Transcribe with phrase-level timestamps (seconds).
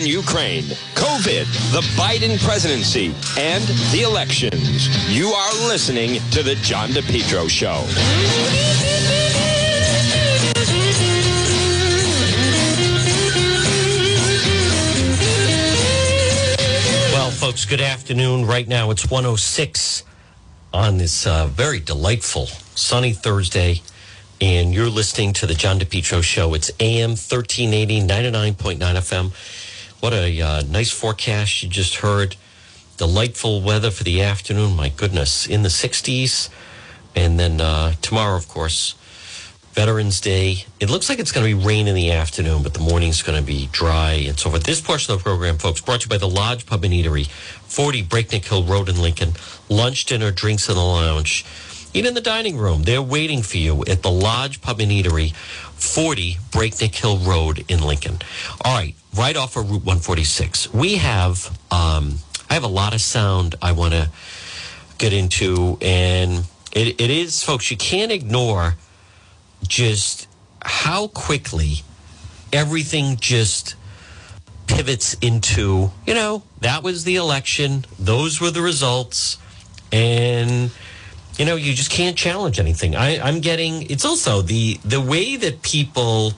[0.00, 4.88] in Ukraine, COVID, the Biden presidency, and the elections.
[5.08, 7.84] You are listening to The John DePetro Show.
[17.12, 18.46] Well, folks, good afternoon.
[18.46, 20.04] Right now it's 106
[20.72, 23.82] on this uh, very delightful sunny Thursday.
[24.40, 26.54] And you're listening to the John DePetro Show.
[26.54, 29.32] It's AM 1380, 99.9 FM.
[30.00, 32.36] What a uh, nice forecast you just heard.
[32.96, 34.74] Delightful weather for the afternoon.
[34.74, 36.48] My goodness, in the 60s.
[37.14, 38.94] And then uh, tomorrow, of course,
[39.72, 40.64] Veterans Day.
[40.80, 43.38] It looks like it's going to be rain in the afternoon, but the morning's going
[43.38, 44.64] to be dry and so forth.
[44.64, 47.28] This portion of the program, folks, brought to you by the Lodge Pub and Eatery,
[47.28, 49.34] 40 Breakneck Hill Road in Lincoln.
[49.68, 51.44] Lunch, dinner, drinks in the lounge.
[51.92, 52.84] Eat in the dining room.
[52.84, 55.34] They're waiting for you at the Lodge Pub and Eatery,
[55.80, 58.18] 40 Breakneck Hill Road in Lincoln.
[58.64, 60.72] All right, right off of Route 146.
[60.72, 62.16] We have, um,
[62.48, 64.10] I have a lot of sound I want to
[64.98, 68.76] get into, and it, it is, folks, you can't ignore
[69.66, 70.28] just
[70.62, 71.82] how quickly
[72.52, 73.74] everything just
[74.66, 79.38] pivots into, you know, that was the election, those were the results,
[79.90, 80.70] and
[81.40, 82.94] you know, you just can't challenge anything.
[82.94, 86.34] I, I'm getting it's also the the way that people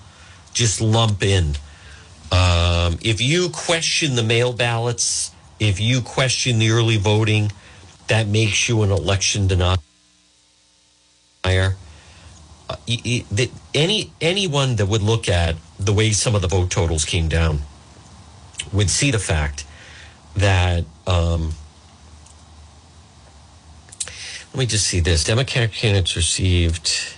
[0.55, 1.56] just lump in.
[2.31, 7.50] Um, if you question the mail ballots, if you question the early voting,
[8.06, 9.78] that makes you an election denier.
[11.45, 11.67] Uh,
[12.86, 17.05] y- that any anyone that would look at the way some of the vote totals
[17.05, 17.62] came down
[18.73, 19.64] would see the fact
[20.36, 21.55] that um,
[24.53, 25.25] let me just see this.
[25.25, 27.17] Democratic candidates received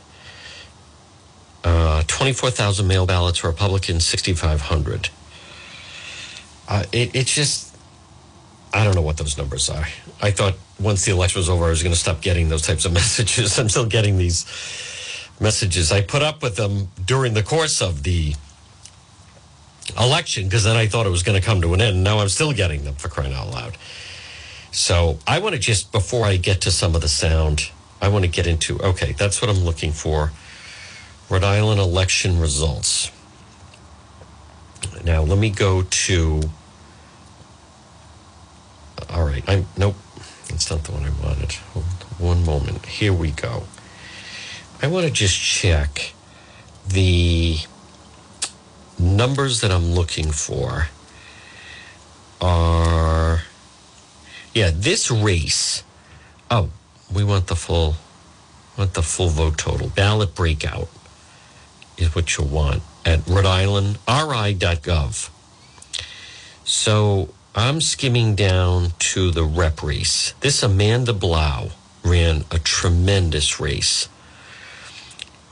[1.65, 5.09] uh, 24,000 mail ballots, Republicans 6,500.
[6.69, 7.77] Uh, it, it's just,
[8.73, 9.85] I don't know what those numbers are.
[10.23, 12.85] I thought once the election was over, I was going to stop getting those types
[12.85, 13.59] of messages.
[13.59, 14.47] I'm still getting these
[15.41, 15.91] messages.
[15.91, 18.35] I put up with them during the course of the
[19.99, 22.05] election because then I thought it was going to come to an end.
[22.05, 23.77] Now I'm still getting them for crying out loud.
[24.75, 27.71] So I want to just, before I get to some of the sound,
[28.03, 30.33] I want to get into, okay, that's what I'm looking for.
[31.31, 33.13] Rhode Island election results.
[35.05, 36.41] Now let me go to,
[39.11, 39.95] all right, I'm, nope,
[40.49, 41.53] that's not the one I wanted.
[41.53, 41.85] Hold
[42.19, 42.85] one moment.
[42.85, 43.63] Here we go.
[44.83, 46.15] I want to just check
[46.89, 47.59] the
[48.99, 50.89] numbers that I'm looking for
[52.41, 53.45] are
[54.55, 55.83] yeah, this race.
[56.51, 56.71] Oh,
[57.13, 57.97] we want the full,
[58.79, 59.89] want the full vote total.
[59.89, 60.89] Ballot breakout
[61.99, 65.31] is what you'll want at Rhode Island RI.gov.
[66.65, 70.35] So I'm skimming down to the rep race.
[70.41, 71.71] This Amanda Blau
[72.05, 74.09] ran a tremendous race,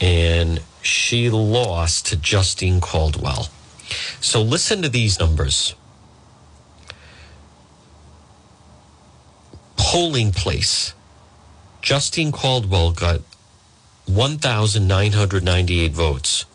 [0.01, 3.49] and she lost to Justine Caldwell.
[4.21, 5.75] So listen to these numbers.
[9.93, 10.95] Polling place,
[11.83, 13.21] Justine Caldwell got
[14.07, 16.47] 1,998 votes.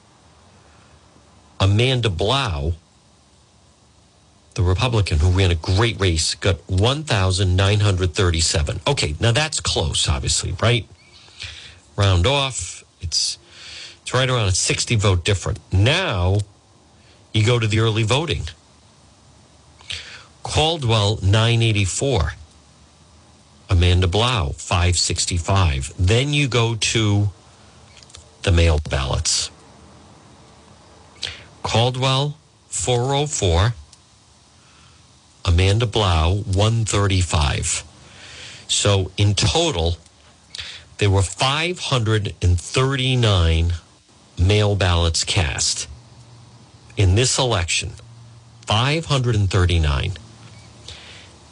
[1.60, 2.74] Amanda Blau,
[4.56, 8.80] the Republican who ran a great race, got 1,937.
[8.88, 10.88] Okay, now that's close, obviously, right?
[11.96, 13.38] Round off, it's
[14.02, 15.60] it's right around a 60 vote different.
[15.72, 16.40] Now
[17.34, 18.50] you go to the early voting.
[20.42, 22.34] Caldwell 984.
[23.70, 25.94] Amanda Blau, 565.
[26.00, 27.30] Then you go to
[28.44, 29.52] the mail ballots.
[31.64, 32.38] Caldwell,
[32.70, 33.74] 404.
[35.46, 37.84] Amanda Blau, 135.
[38.68, 39.98] So in total,
[40.98, 43.74] there were 539
[44.40, 45.88] mail ballots cast
[46.96, 47.92] in this election.
[48.66, 50.14] 539.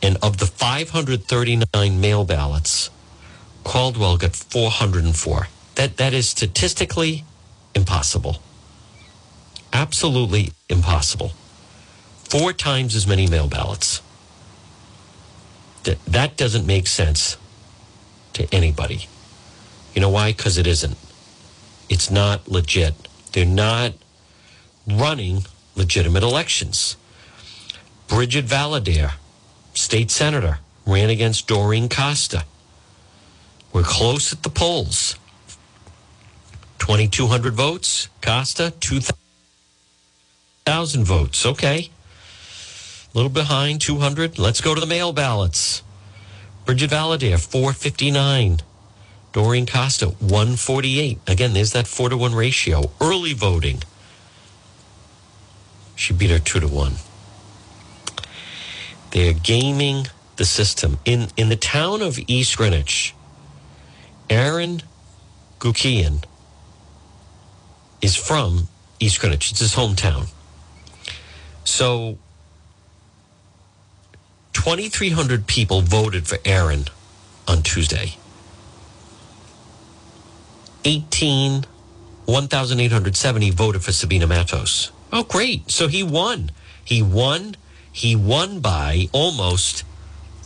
[0.02, 2.90] And of the 539 mail ballots,
[3.64, 5.48] Caldwell got 404.
[5.76, 7.24] That that is statistically
[7.74, 8.38] impossible.
[9.74, 11.32] Absolutely impossible.
[12.24, 14.02] Four times as many mail ballots.
[15.84, 17.38] That that doesn't make sense
[18.34, 19.08] to anybody.
[19.94, 20.32] You know why?
[20.32, 20.98] Because it isn't.
[21.90, 22.94] It's not legit.
[23.34, 23.94] They're not
[24.88, 25.46] running
[25.76, 26.96] legitimate elections.
[28.08, 29.08] Bridget Valverde
[29.76, 32.46] state senator, ran against Doreen Costa.
[33.72, 35.16] We're close at the polls.
[36.80, 38.10] 2,200 votes.
[38.22, 41.46] Costa, 2,000 votes.
[41.46, 41.90] Okay.
[43.14, 44.40] A little behind, 200.
[44.40, 45.84] Let's go to the mail ballots.
[46.66, 48.62] Bridget Valverde, 459.
[49.34, 51.20] Doreen Costa, 148.
[51.28, 52.92] Again, there's that 4 to 1 ratio.
[53.02, 53.84] Early voting.
[55.96, 56.94] She beat her 2 to 1.
[59.16, 61.00] They're gaming the system.
[61.06, 63.16] In, in the town of East Greenwich,
[64.30, 64.82] Aaron
[65.58, 66.26] Guckian
[68.02, 68.68] is from
[69.00, 69.52] East Greenwich.
[69.52, 70.28] It's his hometown.
[71.64, 72.18] So
[74.52, 76.84] 2,300 people voted for Aaron
[77.48, 78.18] on Tuesday.
[80.84, 81.64] 18,
[82.26, 84.92] 1,870 voted for Sabina Matos.
[85.14, 85.72] Oh, great.
[85.72, 86.52] So he won.
[86.84, 87.56] He won.
[87.96, 89.86] He won by almost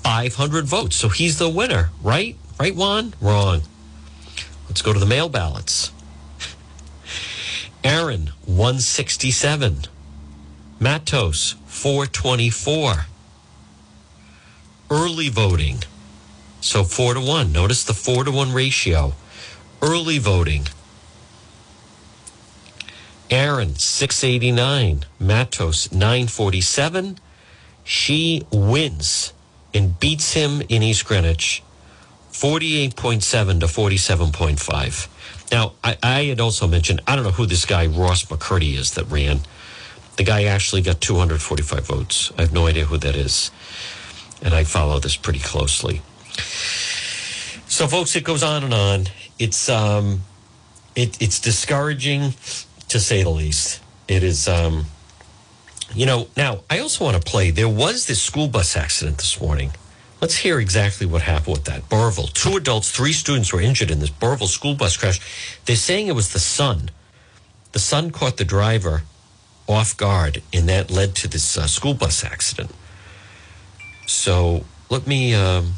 [0.04, 0.96] 500 votes.
[0.96, 2.36] So he's the winner, right?
[2.60, 3.16] Right, Juan?
[3.19, 3.63] Wrong.
[4.68, 5.92] Let's go to the mail ballots.
[7.84, 9.86] Aaron, 167.
[10.80, 13.06] Matos, 424.
[14.92, 15.80] Early voting.
[16.62, 17.52] So four to one.
[17.52, 19.16] Notice the four to one ratio.
[19.81, 20.68] Early voting.
[23.31, 25.06] Aaron, 689.
[25.19, 27.18] Matos, 947.
[27.84, 29.34] She wins
[29.74, 31.64] and beats him in East Greenwich
[32.31, 35.52] 48.7 to 47.5.
[35.52, 38.92] Now, I, I, had also mentioned, I don't know who this guy, Ross McCurdy, is
[38.92, 39.40] that ran.
[40.18, 42.31] The guy actually got 245 votes.
[42.38, 43.52] I have no idea who that is.
[44.42, 46.02] And I follow this pretty closely.
[47.68, 49.06] So, folks, it goes on and on.
[49.38, 50.22] It's um,
[50.96, 52.34] it, it's discouraging
[52.90, 53.81] to say the least.
[54.08, 54.86] It is, um,
[55.94, 56.28] you know.
[56.38, 57.52] Now, I also want to play.
[57.52, 59.72] There was this school bus accident this morning.
[60.22, 61.88] Let's hear exactly what happened with that.
[61.90, 62.34] Burrillville.
[62.34, 65.20] Two adults, three students were injured in this Burrillville school bus crash.
[65.66, 66.92] They're saying it was the sun.
[67.72, 69.04] The sun caught the driver
[69.68, 72.72] off guard, and that led to this uh, school bus accident.
[74.08, 75.74] So let me um,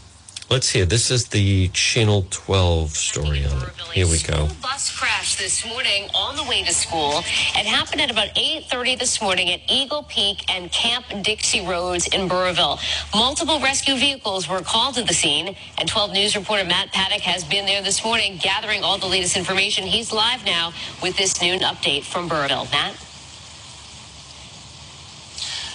[0.52, 0.86] let's hear.
[0.86, 3.70] This is the Channel 12 story on it.
[3.94, 4.50] Here we go.
[4.62, 7.20] Bus crash this morning on the way to school.
[7.56, 12.28] It happened at about 8:30 this morning at Eagle Peak and Camp Dixie Roads in
[12.28, 12.80] Burrillville.
[13.16, 17.46] Multiple rescue vehicles were called to the scene, and 12 News reporter Matt Paddock has
[17.46, 19.86] been there this morning gathering all the latest information.
[19.88, 22.70] He's live now with this noon update from Burrillville.
[22.72, 23.11] Matt.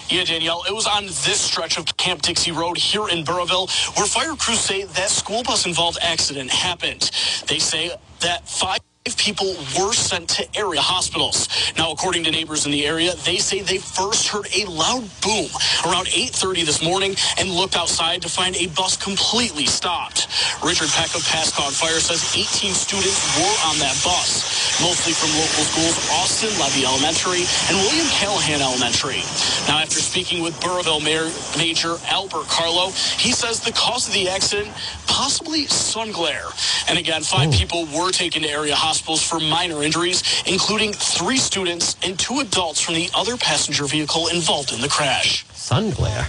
[0.09, 4.07] Yeah, Danielle, it was on this stretch of Camp Dixie Road here in Burrillville where
[4.07, 7.11] fire crews say that school bus involved accident happened.
[7.49, 8.79] They say that five
[9.15, 11.49] people were sent to area hospitals.
[11.77, 15.47] Now, according to neighbors in the area, they say they first heard a loud boom
[15.87, 20.27] around 8.30 this morning and looked outside to find a bus completely stopped.
[20.65, 25.65] Richard Peck of Pascoag Fire says 18 students were on that bus, mostly from local
[25.65, 29.23] schools Austin Levy Elementary and William Callahan Elementary.
[29.69, 34.29] Now, after speaking with Burrillville Mayor Major Albert Carlo, he says the cause of the
[34.29, 34.69] accident
[35.07, 36.47] possibly sun glare.
[36.89, 37.53] And again, five Oh.
[37.53, 42.81] people were taken to area hospitals for minor injuries, including three students and two adults
[42.81, 45.47] from the other passenger vehicle involved in the crash.
[45.53, 46.29] Sun glare.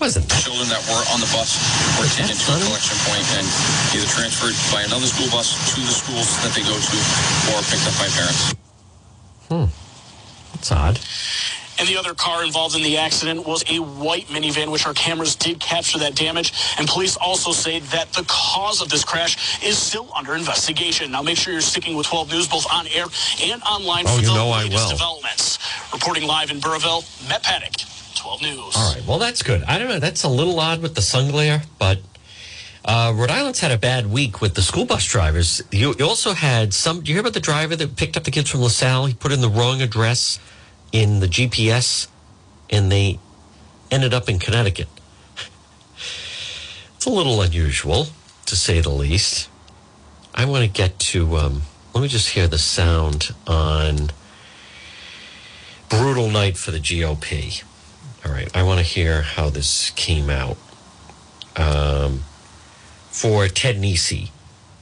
[0.00, 0.40] Wasn't that?
[0.40, 1.60] children that were on the bus
[2.00, 3.44] were taken to a collection point and
[3.92, 6.96] either transferred by another school bus to the schools that they go to
[7.52, 8.56] or picked up by parents.
[9.52, 9.68] Hmm.
[10.56, 10.96] That's odd.
[11.80, 15.34] And the other car involved in the accident was a white minivan, which our cameras
[15.34, 16.52] did capture that damage.
[16.78, 21.10] And police also say that the cause of this crash is still under investigation.
[21.10, 23.06] Now, make sure you're sticking with 12 News, both on air
[23.42, 24.90] and online Oh, for the latest will.
[24.90, 25.58] developments.
[25.92, 27.72] Reporting live in Burrillville, Matt Paddock,
[28.14, 28.76] 12 News.
[28.76, 29.02] All right.
[29.06, 29.62] Well, that's good.
[29.64, 29.98] I don't know.
[30.00, 31.98] That's a little odd with the sun glare, but
[32.84, 35.62] uh, Rhode Island's had a bad week with the school bus drivers.
[35.70, 37.00] You, you also had some.
[37.00, 39.06] Do you hear about the driver that picked up the kids from LaSalle?
[39.06, 40.38] He put in the wrong address
[40.92, 42.08] in the GPS,
[42.68, 43.18] and they
[43.90, 44.88] ended up in Connecticut.
[46.96, 48.08] It's a little unusual,
[48.46, 49.48] to say the least.
[50.34, 51.36] I want to get to.
[51.36, 51.62] Um,
[51.94, 54.10] let me just hear the sound on
[55.88, 57.64] brutal night for the GOP.
[58.24, 60.56] All right, I want to hear how this came out.
[61.56, 62.20] Um,
[63.10, 64.30] for Ted Nesi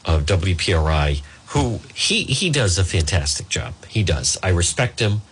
[0.04, 3.74] of WPRI, who he he does a fantastic job.
[3.86, 4.36] He does.
[4.42, 5.22] I respect him.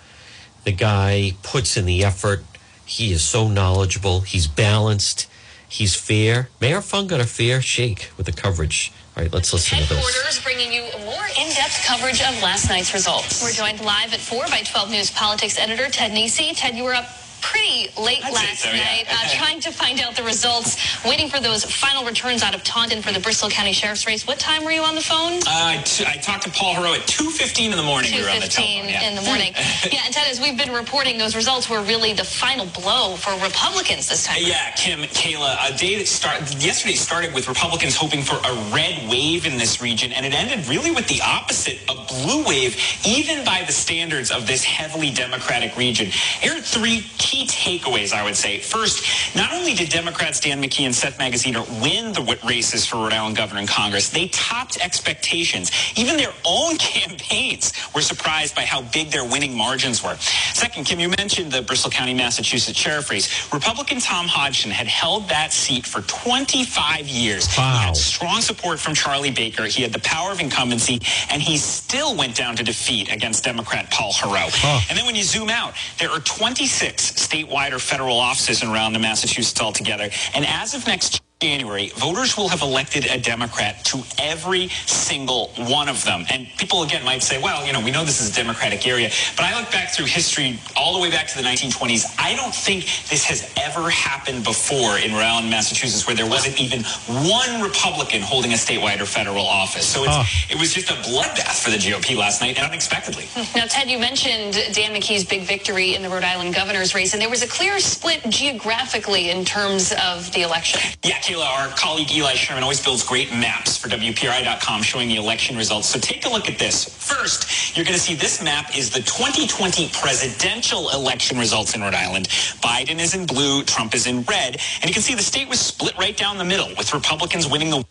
[0.67, 2.43] The guy puts in the effort.
[2.85, 4.23] He is so knowledgeable.
[4.23, 5.29] He's balanced.
[5.69, 6.49] He's fair.
[6.61, 8.93] Mayor Fung got a fair shake with the coverage.
[9.17, 9.97] All right, let's listen to this.
[9.97, 13.45] Headquarters bringing you more in-depth coverage of last night's results.
[13.45, 16.53] We're joined live at 4 by 12 News politics editor Ted Nesi.
[16.57, 17.07] Ted, you were up
[17.47, 18.83] pretty late I'd last so, yeah.
[18.83, 22.65] night uh, trying to find out the results waiting for those final returns out of
[22.65, 24.27] Taunton for the Bristol County Sheriff's race.
[24.27, 25.41] What time were you on the phone?
[25.47, 28.13] Uh, t- I talked to Paul Heroux at 2.15 in the morning.
[28.13, 28.89] We were on the 2.15 telephone.
[28.89, 29.09] Yeah.
[29.09, 29.53] in the morning.
[29.93, 33.31] yeah, and Ted, as we've been reporting, those results were really the final blow for
[33.43, 34.39] Republicans this time.
[34.41, 39.09] Yeah, Kim, Kayla, a day that started yesterday started with Republicans hoping for a red
[39.09, 42.77] wave in this region, and it ended really with the opposite, a blue wave,
[43.07, 46.07] even by the standards of this heavily Democratic region.
[46.07, 48.59] Here are three key takeaways, I would say.
[48.59, 53.13] First, not only did Democrats Dan McKee and Seth Magaziner win the races for Rhode
[53.13, 55.71] Island governor and Congress, they topped expectations.
[55.97, 60.17] Even their own campaigns were surprised by how big their winning margins were.
[60.55, 63.53] Second, Kim, you mentioned the Bristol County, Massachusetts sheriff race.
[63.53, 67.49] Republican Tom Hodgson had held that seat for 25 years.
[67.57, 67.73] Wow.
[67.73, 69.65] He had strong support from Charlie Baker.
[69.65, 71.01] He had the power of incumbency,
[71.31, 74.51] and he still went down to defeat against Democrat Paul Heroux.
[74.89, 78.99] And then when you zoom out, there are 26 statewide or federal offices around the
[78.99, 80.09] Massachusetts altogether.
[80.35, 85.87] And as of next January, voters will have elected a Democrat to every single one
[85.87, 86.25] of them.
[86.31, 89.11] And people again might say, well, you know, we know this is a Democratic area,
[89.37, 92.07] but I look back through history all the way back to the 1920s.
[92.19, 96.59] I don't think this has ever happened before in Rhode Island, Massachusetts, where there wasn't
[96.59, 96.85] even
[97.29, 99.87] one Republican holding a statewide or federal office.
[99.87, 103.29] So it's, it was just a bloodbath for the GOP last night, and unexpectedly.
[103.55, 107.21] Now, Ted, you mentioned Dan McKee's big victory in the Rhode Island governor's race, and
[107.21, 110.81] there was a clear split geographically in terms of the election.
[111.05, 115.89] Yeah, Our colleague Eli Sherman always builds great maps for WPRI.com showing the election results.
[115.89, 116.85] So take a look at this.
[116.85, 121.95] First, you're going to see this map is the 2020 presidential election results in Rhode
[121.95, 122.29] Island.
[122.63, 124.59] Biden is in blue, Trump is in red.
[124.81, 127.71] And you can see the state was split right down the middle, with Republicans winning
[127.71, 127.85] the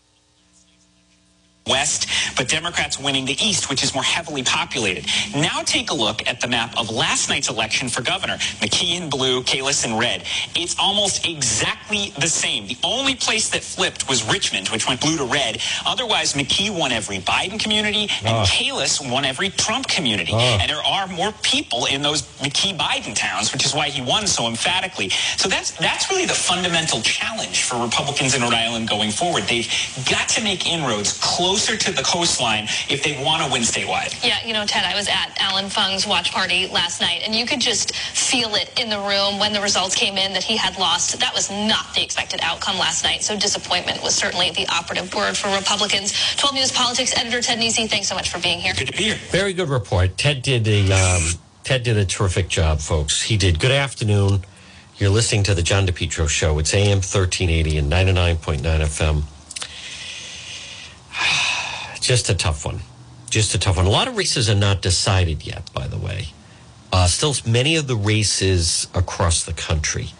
[1.68, 5.06] west, but Democrats winning the east, which is more heavily populated.
[5.34, 8.34] Now take a look at the map of last night's election for governor.
[8.60, 10.24] McKee in blue, Kalus in red.
[10.54, 12.66] It's almost exactly the same.
[12.66, 15.60] The only place that flipped was Richmond, which went blue to red.
[15.84, 18.46] Otherwise, McKee won every Biden community and ah.
[18.46, 20.32] Kalus won every Trump community.
[20.34, 20.58] Ah.
[20.60, 24.26] And there are more people in those McKee Biden towns, which is why he won
[24.26, 25.08] so emphatically.
[25.36, 29.44] So that's that's really the fundamental challenge for Republicans in Rhode Island going forward.
[29.44, 29.68] They've
[30.08, 31.18] got to make inroads
[31.56, 34.12] closer to the coastline if they want to win statewide.
[34.22, 37.46] Yeah, you know, Ted, I was at Alan Fung's watch party last night, and you
[37.46, 40.76] could just feel it in the room when the results came in that he had
[40.78, 41.18] lost.
[41.18, 43.22] That was not the expected outcome last night.
[43.22, 46.12] So disappointment was certainly the operative word for Republicans.
[46.36, 48.74] 12 News Politics editor Ted Nesi, thanks so much for being here.
[48.74, 49.18] Good to be here.
[49.30, 50.18] Very good report.
[50.18, 51.22] Ted did a um,
[51.64, 53.22] Ted did a terrific job, folks.
[53.22, 53.58] He did.
[53.60, 54.44] Good afternoon.
[54.98, 56.58] You're listening to the John DePetro Show.
[56.58, 59.22] It's AM 1380 and 99.9 FM.
[62.00, 62.80] Just a tough one.
[63.30, 63.86] Just a tough one.
[63.86, 66.28] A lot of races are not decided yet, by the way.
[66.92, 70.10] Uh, still, many of the races across the country.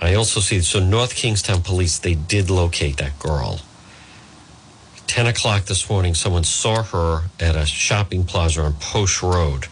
[0.00, 3.60] I also see, so North Kingstown Police, they did locate that girl.
[5.06, 9.66] 10 o'clock this morning, someone saw her at a shopping plaza on Post Road.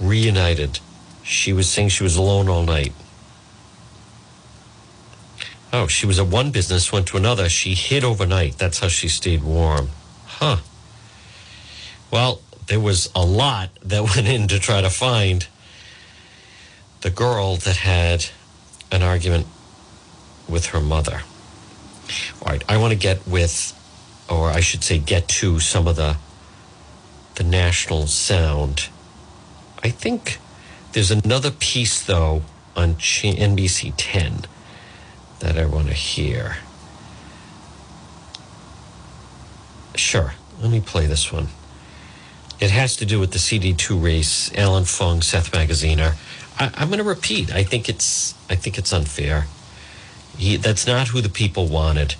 [0.00, 0.80] Reunited.
[1.22, 2.92] She was saying she was alone all night.
[5.72, 7.48] Oh, she was at one business, went to another.
[7.48, 8.58] She hid overnight.
[8.58, 9.90] That's how she stayed warm.
[10.26, 10.58] Huh.
[12.10, 15.46] Well, there was a lot that went in to try to find
[17.02, 18.26] the girl that had
[18.90, 19.46] an argument
[20.48, 21.22] with her mother.
[22.40, 23.72] All right, I want to get with,
[24.30, 26.16] or I should say, get to some of the
[27.34, 28.88] the national sound.
[29.82, 30.38] I think
[30.92, 32.42] there's another piece though
[32.74, 34.46] on NBC 10
[35.40, 36.56] that I want to hear.
[39.94, 41.48] Sure, let me play this one.
[42.58, 46.16] It has to do with the CD2 race, Alan Fung, Seth Magaziner.
[46.58, 47.52] I, I'm going to repeat.
[47.52, 49.46] I think it's I think it's unfair.
[50.38, 52.14] He, that's not who the people wanted.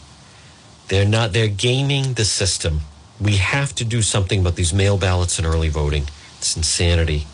[0.89, 1.33] They're not.
[1.33, 2.81] They're gaming the system.
[3.21, 6.09] We have to do something about these mail ballots and early voting.
[6.39, 7.27] It's insanity.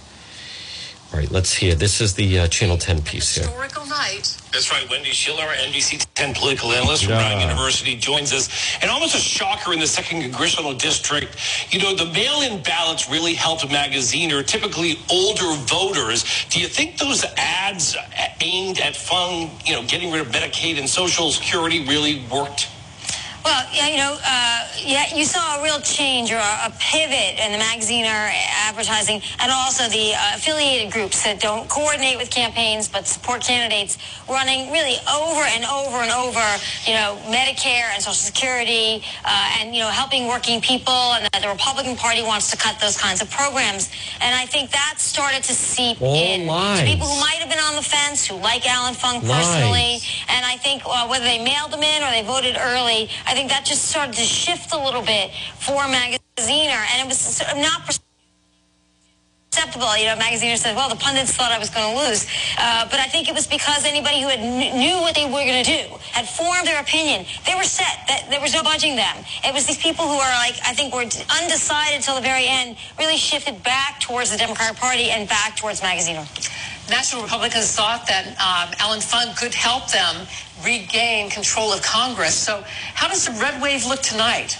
[1.12, 1.74] All right, let's hear.
[1.74, 3.44] This is the uh, Channel 10 piece here.
[3.44, 4.34] Historical night.
[4.50, 4.88] That's right.
[4.88, 7.28] Wendy Schiller, NBC 10 political analyst from Yeah.
[7.36, 8.48] Brown University, joins us.
[8.80, 11.36] And almost a shocker in the second congressional district.
[11.70, 16.24] You know, the mail-in ballots really helped Magaziner typically older voters.
[16.48, 17.94] Do you think those ads
[18.40, 22.68] aimed at Fung, you know, getting rid of Medicaid and Social Security really worked?
[23.44, 27.52] Well, yeah, you know, uh, yeah, you saw a real change or a, pivot in
[27.52, 28.30] the Magaziner
[28.68, 33.98] advertising, and also the uh, affiliated groups that don't coordinate with campaigns but support candidates
[34.28, 36.42] running really over and over and over,
[36.86, 41.42] you know, Medicare and Social Security, uh, and you know, helping working people, and that
[41.42, 43.90] the Republican Party wants to cut those kinds of programs.
[44.20, 46.80] And I think that started to seep All in lies.
[46.80, 49.46] to people who might have been on the fence, who like Alan Fung Lies.
[49.46, 53.31] personally, and I think uh, whether they mailed them in or they voted early, I
[53.34, 57.86] think that just started to shift a little bit for Magaziner, and it was not
[59.52, 59.94] acceptable.
[59.98, 62.26] You know, Magaziner said, well, the pundits thought I was going to lose.
[62.56, 65.44] Uh, but I think it was because anybody who had kn- knew what they were
[65.44, 68.00] going to do, had formed their opinion, they were set.
[68.08, 69.14] That There was no budging them.
[69.44, 72.76] It was these people who are like, I think were undecided till the very end,
[72.98, 76.24] really shifted back towards the Democratic Party and back towards Magaziner.
[76.88, 80.26] National Republicans thought that um, Alan Fung could help them
[80.64, 82.34] regain control of Congress.
[82.34, 84.56] So, how does the red wave look tonight?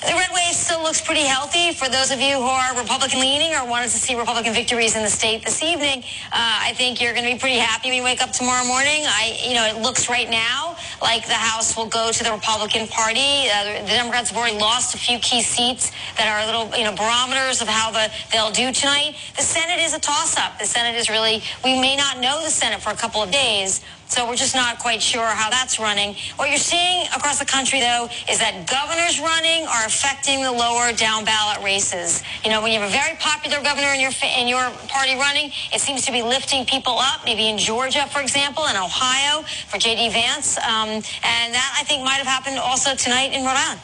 [0.00, 3.52] The red wave still looks pretty healthy for those of you who are Republican leaning
[3.52, 6.04] or wanted to see Republican victories in the state this evening.
[6.30, 9.02] Uh, I think you're going to be pretty happy when you wake up tomorrow morning.
[9.04, 12.86] I, you know, it looks right now like the House will go to the Republican
[12.86, 13.50] Party.
[13.50, 16.94] Uh, the Democrats have already lost a few key seats that are little, you know,
[16.94, 19.16] barometers of how the, they'll do tonight.
[19.34, 20.60] The Senate is a toss-up.
[20.60, 23.82] The Senate is really, we may not know the Senate for a couple of days.
[24.08, 26.16] So we're just not quite sure how that's running.
[26.36, 30.92] What you're seeing across the country, though, is that governors running are affecting the lower
[30.92, 32.22] down ballot races.
[32.42, 35.52] You know, when you have a very popular governor in your in your party running,
[35.72, 37.24] it seems to be lifting people up.
[37.26, 40.08] Maybe in Georgia, for example, in Ohio for J.D.
[40.10, 43.80] Vance, um, and that I think might have happened also tonight in Rhode Island.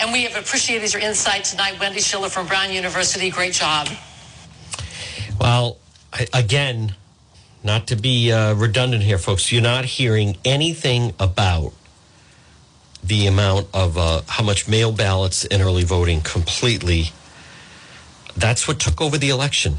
[0.00, 3.28] And we have appreciated your insight tonight, Wendy Schiller from Brown University.
[3.30, 3.88] Great job.
[5.40, 5.78] Well,
[6.12, 6.94] I- again,
[7.64, 11.72] not to be uh, redundant here, folks, you're not hearing anything about
[13.02, 17.06] the amount of uh, how much mail ballots and early voting completely.
[18.36, 19.78] That's what took over the election.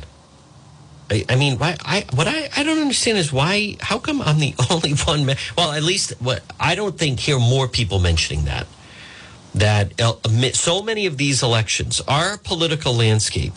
[1.12, 1.78] I, I mean, why?
[1.82, 3.78] I what I, I don't understand is why?
[3.80, 5.28] How come I'm the only one?
[5.56, 8.68] Well, at least what I don't think hear more people mentioning that.
[9.54, 10.16] That uh,
[10.54, 13.54] so many of these elections, our political landscape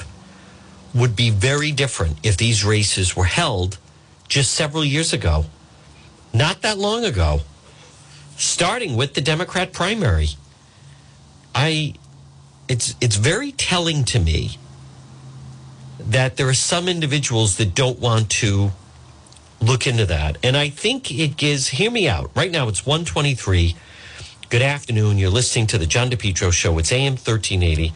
[0.94, 3.78] would be very different if these races were held
[4.28, 5.46] just several years ago,
[6.32, 7.40] not that long ago,
[8.36, 10.28] starting with the Democrat primary.
[11.54, 11.94] I,
[12.68, 14.58] it's it's very telling to me
[15.98, 18.70] that there are some individuals that don't want to
[19.60, 21.68] look into that, and I think it gives.
[21.68, 22.30] Hear me out.
[22.36, 23.74] Right now, it's one twenty three.
[24.50, 25.18] Good afternoon.
[25.18, 26.78] You're listening to the John DePetro Show.
[26.78, 27.92] It's AM thirteen eighty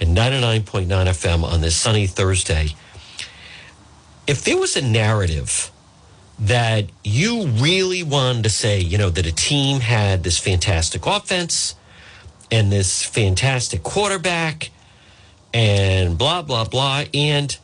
[0.00, 2.74] and 99.9 FM on this sunny Thursday.
[4.30, 5.72] If there was a narrative
[6.38, 11.74] that you really wanted to say, you know, that a team had this fantastic offense
[12.48, 14.70] and this fantastic quarterback
[15.52, 17.06] and blah, blah, blah.
[17.12, 17.58] And,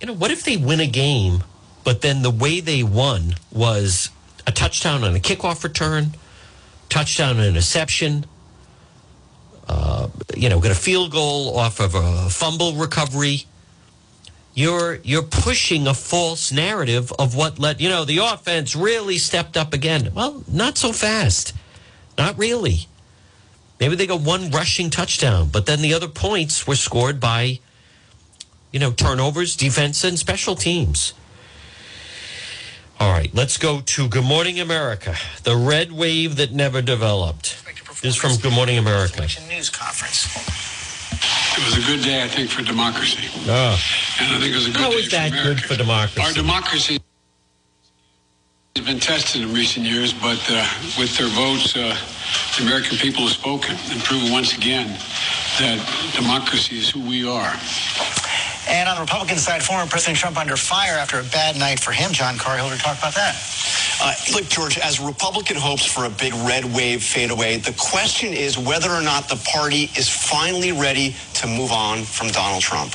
[0.00, 1.42] you know, what if they win a game,
[1.82, 4.10] but then the way they won was
[4.46, 6.14] a touchdown on a kickoff return,
[6.88, 8.26] touchdown on an interception,
[9.66, 13.46] uh, you know, get a field goal off of a fumble recovery.
[14.54, 19.56] You're you're pushing a false narrative of what let you know the offense really stepped
[19.56, 20.12] up again.
[20.14, 21.52] Well, not so fast,
[22.16, 22.86] not really.
[23.80, 27.58] Maybe they got one rushing touchdown, but then the other points were scored by,
[28.70, 31.12] you know, turnovers, defense, and special teams.
[33.00, 37.62] All right, let's go to Good Morning America, the red wave that never developed.
[38.00, 39.26] This is from Good Morning America.
[39.48, 40.63] News conference.
[41.56, 43.28] It was a good day, I think, for democracy.
[43.46, 43.78] Oh.
[44.20, 46.20] And I think it was a good How day is that for good for democracy?
[46.20, 46.98] Our democracy
[48.74, 50.66] has been tested in recent years, but uh,
[50.98, 51.96] with their votes, uh,
[52.58, 54.88] the American people have spoken and proven once again
[55.60, 55.78] that
[56.16, 57.54] democracy is who we are.
[58.68, 61.92] And on the Republican side, former President Trump under fire after a bad night for
[61.92, 62.12] him.
[62.12, 63.36] John Carhill to talk about that.
[64.02, 68.32] Uh, look, George, as Republican hopes for a big red wave fade away, the question
[68.32, 72.94] is whether or not the party is finally ready to move on from Donald Trump.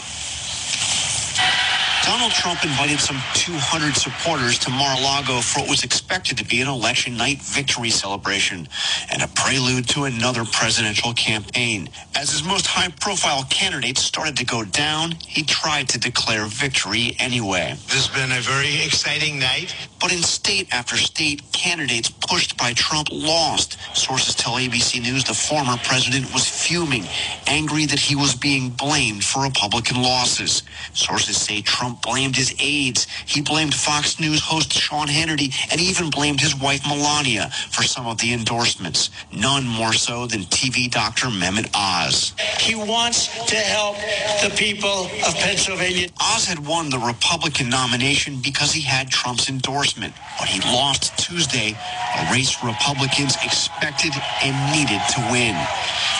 [2.09, 6.67] Donald Trump invited some 200 supporters to Mar-a-Lago for what was expected to be an
[6.67, 8.67] election night victory celebration
[9.11, 11.87] and a prelude to another presidential campaign.
[12.15, 17.75] As his most high-profile candidates started to go down, he tried to declare victory anyway.
[17.85, 19.75] This has been a very exciting night.
[20.01, 23.77] But in state after state, candidates pushed by Trump lost.
[23.95, 27.03] Sources tell ABC News the former president was fuming,
[27.47, 30.63] angry that he was being blamed for Republican losses.
[30.93, 33.07] Sources say Trump Trump blamed his aides.
[33.25, 38.07] He blamed Fox News host Sean Hannity and even blamed his wife Melania for some
[38.07, 39.09] of the endorsements.
[39.31, 42.33] None more so than TV doctor Mehmet Oz.
[42.59, 43.97] He wants to help
[44.43, 46.09] the people of Pennsylvania.
[46.21, 51.77] Oz had won the Republican nomination because he had Trump's endorsement, but he lost Tuesday,
[52.17, 55.55] a race Republicans expected and needed to win.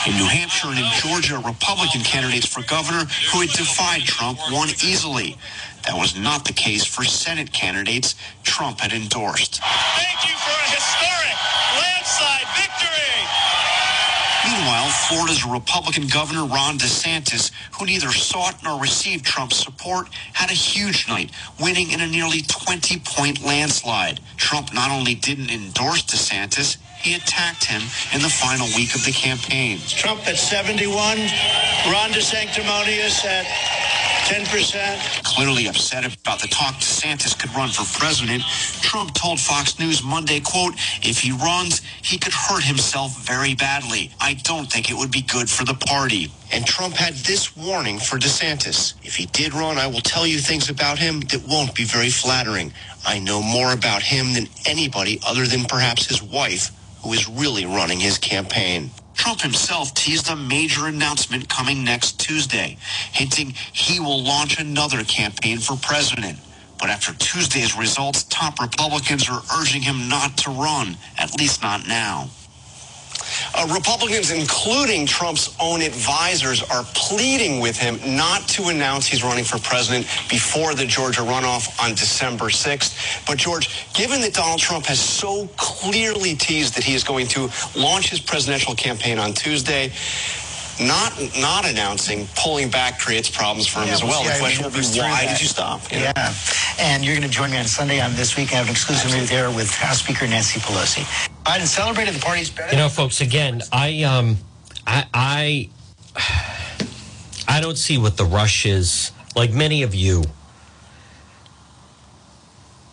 [0.08, 4.70] In New Hampshire and in Georgia, Republican candidates for governor who had defied Trump won
[4.84, 5.38] easily.
[5.86, 9.62] That was not the case for Senate candidates Trump had endorsed.
[9.62, 11.36] Thank you for a historic
[11.80, 13.20] landslide victory.
[14.46, 20.54] Meanwhile, Florida's Republican Governor Ron DeSantis, who neither sought nor received Trump's support, had a
[20.54, 24.20] huge night, winning in a nearly 20-point landslide.
[24.38, 27.82] Trump not only didn't endorse DeSantis, he attacked him
[28.14, 29.80] in the final week of the campaign.
[29.88, 30.94] Trump at 71,
[31.88, 33.46] Ron DeSanctimonious at
[34.30, 35.24] 10%.
[35.24, 38.44] Clearly upset about the talk DeSantis could run for president,
[38.80, 44.12] Trump told Fox News Monday, quote, if he runs, he could hurt himself very badly.
[44.22, 46.32] I don't think it would be good for the party.
[46.52, 48.94] And Trump had this warning for DeSantis.
[49.04, 52.12] If he did run, I will tell you things about him that won't be very
[52.12, 52.72] flattering.
[53.08, 56.70] I know more about him than anybody other than perhaps his wife,
[57.04, 58.92] who is really running his campaign.
[59.20, 62.78] Trump himself teased a major announcement coming next Tuesday,
[63.12, 66.40] hinting he will launch another campaign for president.
[66.80, 71.86] But after Tuesday's results, top Republicans are urging him not to run, at least not
[71.86, 72.30] now.
[73.56, 79.44] Uh, Republicans, including Trump's own advisors, are pleading with him not to announce he's running
[79.44, 83.26] for president before the Georgia runoff on December 6th.
[83.26, 87.50] But, George, given that Donald Trump has so clearly teased that he is going to
[87.76, 89.92] launch his presidential campaign on Tuesday,
[90.80, 94.24] not not announcing, pulling back creates problems for him Yeah, as we'll well.
[94.24, 95.32] The question will be, why that.
[95.34, 95.82] did you stop?
[95.92, 96.34] Yeah.
[96.80, 98.52] And you're going to join me on Sunday on This Week.
[98.54, 101.04] I have an exclusive interview there with House Speaker Nancy Pelosi.
[101.44, 102.72] Biden celebrated the party's better.
[102.72, 103.22] You know, folks.
[103.22, 104.38] Again, I um,
[104.88, 105.70] I I
[107.48, 109.12] I don't see what the rush is.
[109.36, 110.24] Like many of you,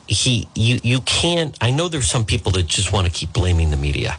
[0.07, 1.57] he you you can't.
[1.61, 4.18] I know there's some people that just want to keep blaming the media.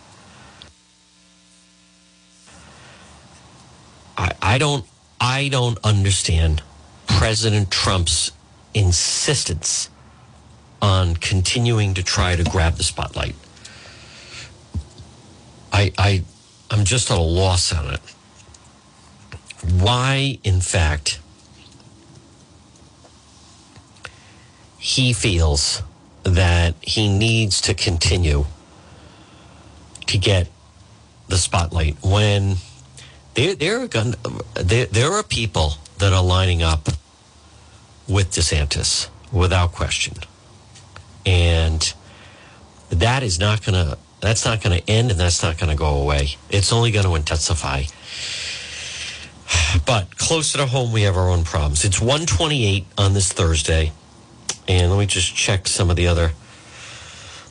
[4.18, 4.86] I I don't
[5.20, 6.62] I don't understand
[7.08, 8.32] President Trump's
[8.74, 9.90] insistence
[10.82, 13.36] on continuing to try to grab the spotlight.
[15.74, 16.24] I, I,
[16.70, 18.00] I'm just at a loss on it.
[19.64, 21.20] Why, in fact,
[24.78, 25.82] he feels
[26.24, 28.46] that he needs to continue
[30.06, 30.48] to get
[31.28, 32.58] the spotlight when
[33.38, 34.16] there, there, are, gon-
[34.56, 36.90] there, there are people that are lining up
[38.10, 40.16] with DeSantis without question.
[41.24, 41.94] And
[42.90, 45.76] that is not going to that's not going to end and that's not going to
[45.76, 46.30] go away.
[46.50, 47.84] It's only going to intensify.
[49.86, 51.86] But closer to home, we have our own problems.
[51.86, 53.92] It's 128 on this Thursday.
[54.68, 56.32] And let me just check some of the other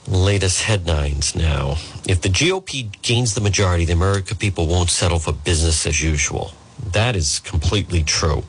[0.08, 1.76] latest headlines now.
[2.06, 6.52] If the GOP gains the majority, the American people won't settle for business as usual.
[6.92, 8.44] That is completely true.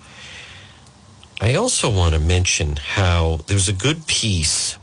[1.40, 4.78] I also want to mention how there's a good piece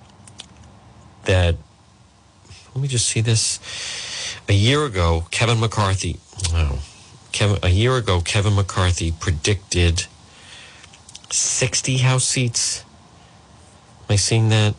[1.24, 1.56] that
[2.74, 3.60] let me just see this.
[4.48, 6.18] A year ago, Kevin McCarthy,
[6.52, 6.78] wow,
[7.32, 10.06] Kevin, a year ago, Kevin McCarthy predicted
[11.30, 12.84] 60 House seats.
[14.00, 14.74] Am I seeing that?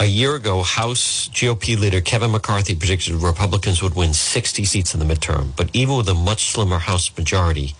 [0.00, 4.98] A year ago, House GOP leader Kevin McCarthy predicted Republicans would win 60 seats in
[4.98, 5.54] the midterm.
[5.54, 7.74] But even with a much slimmer House majority,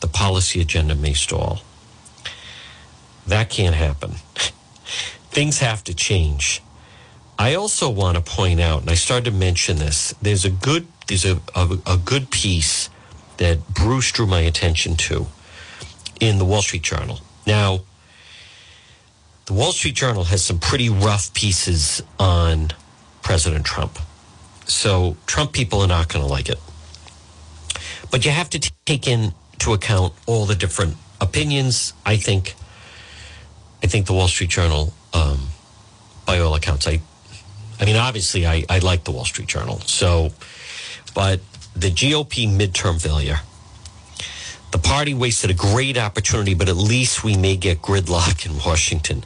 [0.00, 1.60] the policy agenda may stall.
[3.24, 4.10] That can't happen.
[5.30, 6.60] Things have to change.
[7.38, 10.12] I also want to point out, and I started to mention this.
[10.20, 12.90] There's a good there's a, a, a good piece
[13.36, 15.26] that Bruce drew my attention to
[16.18, 17.20] in the Wall Street Journal.
[17.46, 17.80] Now,
[19.46, 22.70] the Wall Street Journal has some pretty rough pieces on
[23.22, 23.98] President Trump.
[24.66, 26.58] So Trump people are not going to like it.
[28.10, 31.92] But you have to t- take into account all the different opinions.
[32.06, 32.54] I think.
[33.82, 35.48] I think the Wall Street Journal, um,
[36.24, 37.00] by all accounts, I,
[37.78, 39.80] I mean, obviously, I, I like the Wall Street Journal.
[39.80, 40.30] So,
[41.14, 41.40] but
[41.76, 43.40] the GOP midterm failure,
[44.74, 49.22] the party wasted a great opportunity, but at least we may get gridlock in Washington.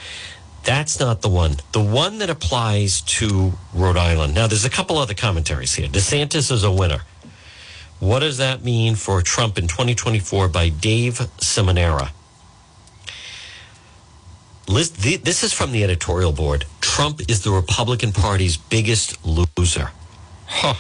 [0.63, 1.57] That's not the one.
[1.73, 4.35] The one that applies to Rhode Island.
[4.35, 5.89] Now, there's a couple other commentaries here.
[5.89, 6.99] DeSantis is a winner.
[7.99, 12.11] What does that mean for Trump in 2024 by Dave Seminara?
[14.67, 16.67] This is from the editorial board.
[16.83, 19.93] Trump is the Republican Party's biggest loser.
[20.45, 20.75] Huh.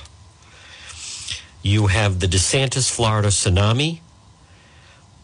[1.62, 4.00] You have the DeSantis Florida tsunami.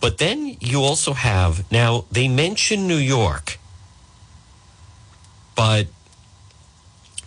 [0.04, 3.58] But then you also have, now they mention New York,
[5.56, 5.86] but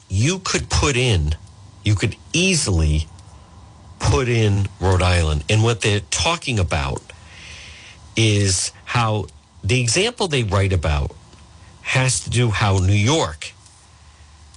[0.09, 1.33] you could put in,
[1.83, 3.07] you could easily
[3.97, 5.43] put in Rhode Island.
[5.49, 7.01] And what they're talking about
[8.15, 9.25] is how
[9.63, 11.15] the example they write about
[11.81, 13.53] has to do how New York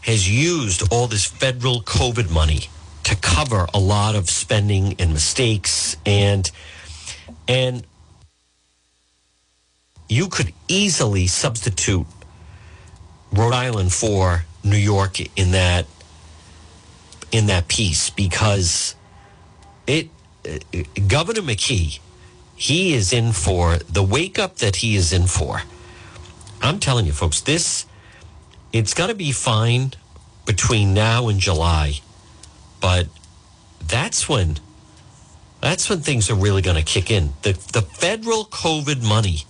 [0.02, 2.68] has used all this federal COVID money
[3.04, 6.50] to cover a lot of spending and mistakes and
[7.48, 7.82] and
[10.10, 12.06] you could easily substitute
[13.32, 15.86] Rhode Island for New York in that
[17.30, 18.96] in that piece because
[19.86, 20.08] it
[20.44, 20.58] uh,
[21.06, 22.00] Governor McKee
[22.56, 25.62] he is in for the wake up that he is in for.
[26.60, 27.86] I'm telling you folks this
[28.72, 29.92] it's going to be fine
[30.44, 32.00] between now and July
[32.80, 33.06] but
[33.80, 34.58] that's when
[35.60, 37.34] that's when things are really going to kick in.
[37.42, 39.44] The the federal COVID money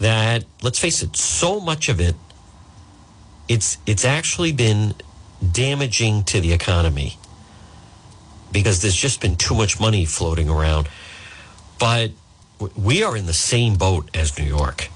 [0.00, 2.14] that let's face it, so much of it
[3.48, 4.94] it's it's actually been
[5.52, 7.18] damaging to the economy
[8.52, 10.88] because there's just been too much money floating around.
[11.78, 12.12] But
[12.76, 14.88] we are in the same boat as New York.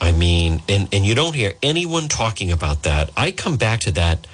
[0.00, 3.10] I mean, and, and you don't hear anyone talking about that.
[3.16, 4.26] I come back to that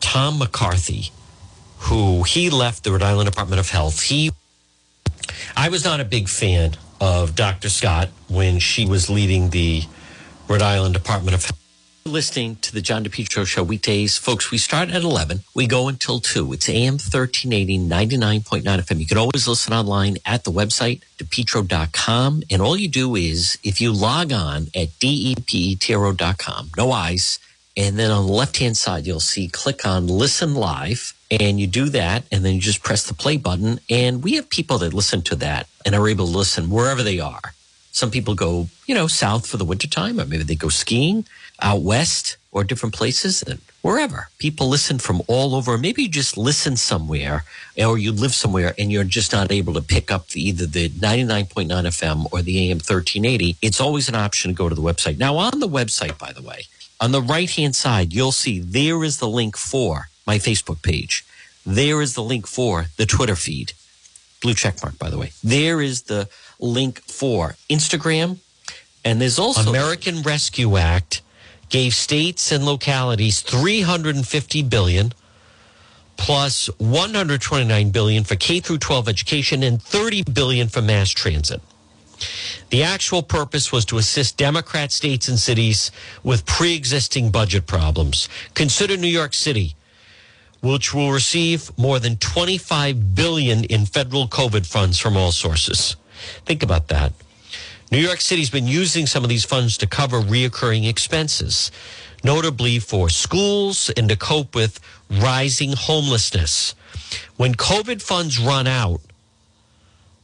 [0.00, 1.10] Tom McCarthy
[1.80, 4.02] who he left the Rhode Island Department of Health.
[4.02, 4.32] He,
[5.56, 7.68] I was not a big fan of Dr.
[7.68, 9.82] Scott when she was leading the
[10.48, 11.58] Rhode Island Department of Health.
[12.04, 14.16] Listening to the John DePetro Show weekdays.
[14.16, 15.40] Folks, we start at 11.
[15.56, 16.52] We go until 2.
[16.52, 19.00] It's AM 1380, 99.9 FM.
[19.00, 22.44] You can always listen online at the website, depetro.com.
[22.48, 27.40] And all you do is, if you log on at depetro.com, no eyes,
[27.76, 31.66] and then on the left hand side, you'll see click on listen live and you
[31.66, 34.94] do that and then you just press the play button and we have people that
[34.94, 37.52] listen to that and are able to listen wherever they are.
[37.92, 41.26] Some people go you know south for the wintertime or maybe they go skiing
[41.60, 44.28] out west or different places and wherever.
[44.38, 45.78] People listen from all over.
[45.78, 47.44] Maybe you just listen somewhere
[47.78, 50.88] or you live somewhere and you're just not able to pick up the, either the
[50.90, 55.18] 99.9 fm or the am 1380 it's always an option to go to the website.
[55.18, 56.62] Now on the website by the way
[57.00, 61.24] on the right hand side you'll see there is the link for my Facebook page.
[61.64, 63.72] There is the link for the Twitter feed.
[64.42, 65.32] Blue check mark, by the way.
[65.42, 66.28] There is the
[66.60, 68.38] link for Instagram.
[69.04, 71.22] And there's also American Rescue Act
[71.68, 75.12] gave states and localities 350 billion
[76.16, 81.60] plus 129 billion for K through 12 education and 30 billion for mass transit.
[82.70, 85.90] The actual purpose was to assist Democrat states and cities
[86.24, 88.28] with pre-existing budget problems.
[88.54, 89.76] Consider New York City
[90.60, 95.96] which will receive more than 25 billion in federal COVID funds from all sources.
[96.44, 97.12] Think about that.
[97.92, 101.70] New York City's been using some of these funds to cover reoccurring expenses,
[102.24, 106.74] notably for schools and to cope with rising homelessness.
[107.36, 109.00] When COVID funds run out,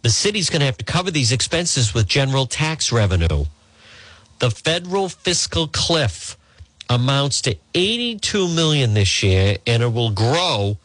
[0.02, 3.44] the city's going to have to cover these expenses with general tax revenue.
[4.40, 6.36] The federal fiscal cliff
[6.92, 10.76] amounts to 82 million this year and it will grow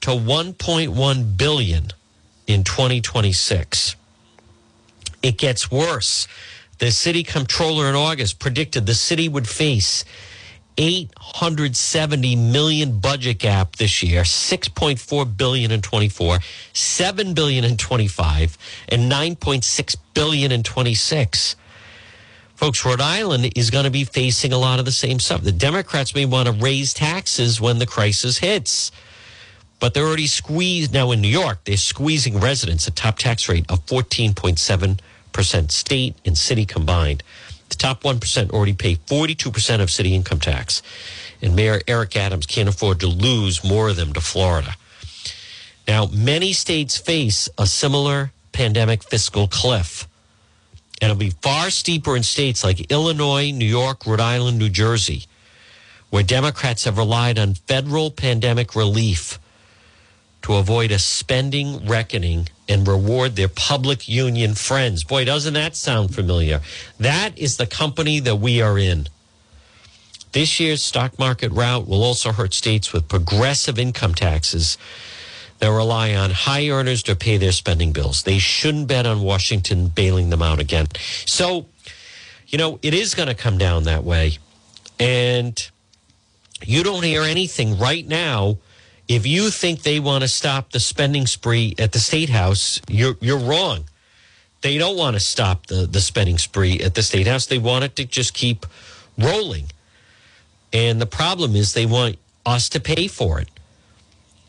[0.00, 1.88] to 1.1 billion
[2.46, 3.96] in 2026.
[5.22, 6.26] It gets worse.
[6.78, 10.04] The city comptroller in August predicted the city would face
[10.76, 16.38] 870 million budget gap this year, 6.4 billion in 24,
[16.72, 21.56] 7 billion in 25, and 9.6 billion in 26.
[22.56, 25.42] Folks, Rhode Island is going to be facing a lot of the same stuff.
[25.42, 28.92] The Democrats may want to raise taxes when the crisis hits,
[29.80, 30.92] but they're already squeezed.
[30.92, 36.38] Now in New York, they're squeezing residents a top tax rate of 14.7% state and
[36.38, 37.24] city combined.
[37.70, 40.80] The top 1% already pay 42% of city income tax.
[41.42, 44.76] And Mayor Eric Adams can't afford to lose more of them to Florida.
[45.88, 50.06] Now, many states face a similar pandemic fiscal cliff.
[51.04, 55.24] It'll be far steeper in states like Illinois, New York, Rhode Island, New Jersey,
[56.08, 59.38] where Democrats have relied on federal pandemic relief
[60.42, 65.04] to avoid a spending reckoning and reward their public union friends.
[65.04, 66.60] Boy, doesn't that sound familiar?
[66.98, 69.08] That is the company that we are in.
[70.32, 74.78] This year's stock market rout will also hurt states with progressive income taxes
[75.58, 78.22] that rely on high earners to pay their spending bills.
[78.22, 80.88] They shouldn't bet on Washington bailing them out again.
[81.24, 81.66] So,
[82.48, 84.38] you know, it is going to come down that way.
[84.98, 85.70] And
[86.64, 88.58] you don't hear anything right now.
[89.06, 93.16] If you think they want to stop the spending spree at the state house, you're
[93.20, 93.84] you're wrong.
[94.62, 97.44] They don't want to stop the, the spending spree at the state house.
[97.44, 98.64] They want it to just keep
[99.18, 99.66] rolling.
[100.72, 103.48] And the problem is they want us to pay for it.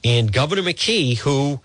[0.05, 1.59] And Governor McKee, who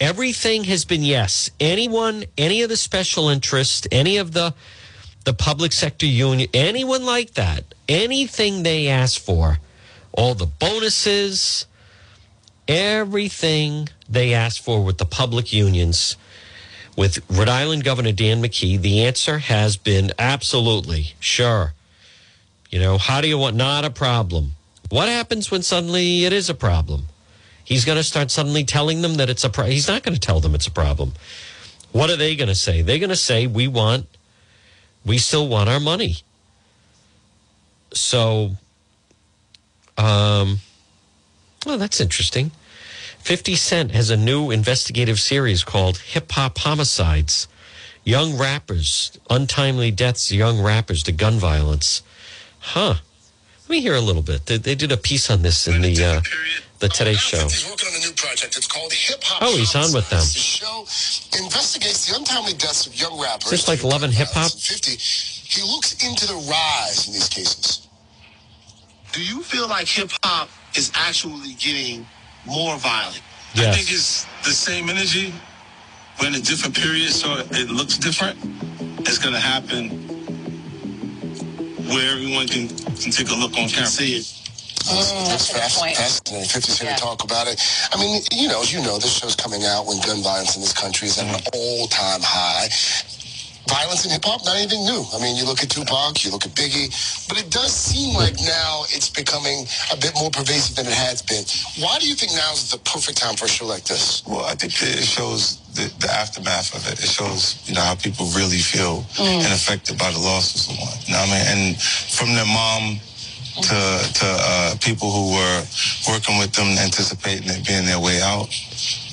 [0.00, 1.48] everything has been yes.
[1.60, 4.52] Anyone, any of the special interest, any of the
[5.24, 9.58] the public sector union, anyone like that, anything they ask for,
[10.10, 11.66] all the bonuses,
[12.66, 16.16] everything they ask for with the public unions,
[16.96, 21.72] with Rhode Island Governor Dan McKee, the answer has been absolutely sure.
[22.68, 24.54] You know, how do you want not a problem?
[24.88, 27.06] What happens when suddenly it is a problem?
[27.64, 29.72] He's going to start suddenly telling them that it's a problem.
[29.72, 31.12] He's not going to tell them it's a problem.
[31.92, 32.82] What are they going to say?
[32.82, 34.06] They're going to say, we want,
[35.04, 36.16] we still want our money.
[37.92, 38.52] So,
[39.98, 40.58] um,
[41.66, 42.50] well, that's interesting.
[43.18, 47.46] 50 Cent has a new investigative series called Hip Hop Homicides
[48.04, 52.02] Young Rappers, Untimely Deaths, Young Rappers to Gun Violence.
[52.58, 52.94] Huh.
[53.62, 54.46] Let me hear a little bit.
[54.46, 56.20] They, they did a piece on this in the uh,
[56.82, 57.38] the Today Show.
[57.44, 58.56] He's working on a new project.
[58.56, 59.40] It's called Hip Hop.
[59.40, 60.18] Oh, he's on with them.
[60.18, 60.80] The show
[61.38, 63.46] investigates the untimely deaths of young rappers.
[63.46, 64.50] Is this like Love and Hip Hop?
[64.50, 64.98] 50.
[64.98, 67.86] He looks into the rise in these cases.
[69.12, 72.04] Do you feel like hip hop is actually getting
[72.46, 73.22] more violent?
[73.54, 75.32] I think it's the same energy.
[76.20, 78.38] We're in a different period, so it looks different.
[79.06, 79.90] It's going to happen
[81.92, 83.86] where everyone can, can take a look on camera.
[83.86, 84.41] See it.
[84.86, 86.48] That's fast, fascinating.
[86.48, 87.60] 50's here to talk about it.
[87.92, 90.62] I mean, you know, as you know, this show's coming out when gun violence in
[90.62, 92.68] this country is at an all-time high.
[93.70, 95.04] Violence in hip hop, not anything new.
[95.14, 96.90] I mean, you look at Tupac, you look at Biggie,
[97.28, 99.64] but it does seem like now it's becoming
[99.94, 101.44] a bit more pervasive than it has been.
[101.78, 104.26] Why do you think now is the perfect time for a show like this?
[104.26, 106.98] Well, I think it shows the, the aftermath of it.
[107.00, 109.46] It shows, you know, how people really feel Mm.
[109.46, 110.92] and affected by the loss of someone.
[111.06, 111.46] You know what I mean?
[111.72, 112.98] And from their mom
[113.60, 113.78] to
[114.14, 115.64] to uh, people who were
[116.08, 118.48] working with them, anticipating it being their way out,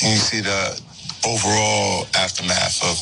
[0.04, 0.82] and you see the
[1.28, 2.95] overall aftermath of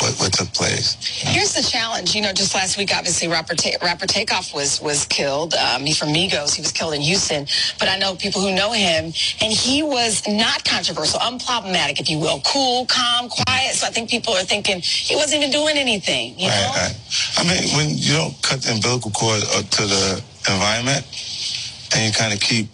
[0.00, 0.96] what, what took place.
[1.00, 2.14] Here's the challenge.
[2.14, 5.54] You know, just last week, obviously, rapper, Ta- rapper Takeoff was was killed.
[5.54, 6.54] Um, he's from Migos.
[6.54, 7.46] He was killed in Houston.
[7.78, 9.06] But I know people who know him,
[9.40, 13.74] and he was not controversial, unproblematic, if you will, cool, calm, quiet.
[13.74, 16.38] So I think people are thinking he wasn't even doing anything.
[16.38, 16.72] You know?
[16.74, 17.38] Right, right.
[17.38, 21.04] I mean, when you don't cut the umbilical cord uh, to the environment
[21.94, 22.68] and you kind of keep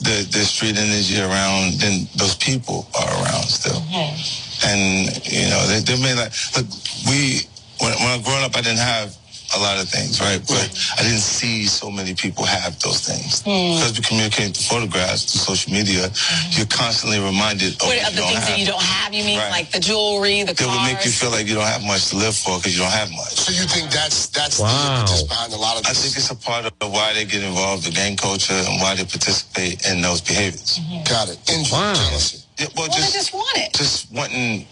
[0.00, 3.80] the, the street energy around, then those people are around still.
[3.80, 4.68] Mm-hmm.
[4.68, 6.66] And, you know, they, they may like, look,
[7.08, 7.40] we,
[7.80, 9.16] when, when I growing up, I didn't have
[9.54, 10.40] a lot of things, right?
[10.46, 10.66] But
[10.98, 13.42] I didn't see so many people have those things.
[13.46, 13.78] Hmm.
[13.78, 16.10] Because we communicate through photographs, through social media,
[16.56, 18.48] you're constantly reminded of What, what of you the don't things have.
[18.50, 19.50] that you don't have, you mean Right.
[19.62, 22.16] like the jewelry, the That would make you feel like you don't have much to
[22.16, 23.34] live for because you don't have much.
[23.38, 24.66] So you think that's that's Wow.
[24.72, 27.42] the impetus behind a lot of I think it's a part of why they get
[27.44, 30.80] involved in gang culture and why they participate in those behaviors.
[31.08, 31.38] Got it.
[31.48, 31.94] Envy, wow.
[31.94, 32.42] jealousy.
[32.58, 33.72] Yeah, well, Well, just, they just want it.
[33.74, 34.66] just wanting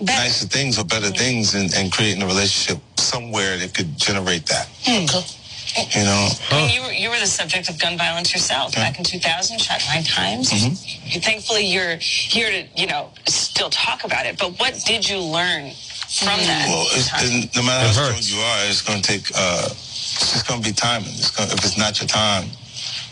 [0.00, 4.68] nicer things or better things and, and creating a relationship somewhere that could generate that.
[4.84, 5.06] Hmm.
[5.76, 6.28] You know?
[6.50, 9.58] I mean, you were, you were the subject of gun violence yourself back in 2000,
[9.60, 10.50] shot nine times.
[10.50, 11.08] Mm-hmm.
[11.08, 14.38] You- Thankfully, you're here to, you know, still talk about it.
[14.38, 15.70] But what did you learn
[16.08, 16.66] from that?
[16.68, 19.30] Well, it's, it's, no matter how strong you are, it's going to take.
[19.34, 21.08] Uh, it's just going to be timing.
[21.10, 22.67] It's gonna, if it's not your time, if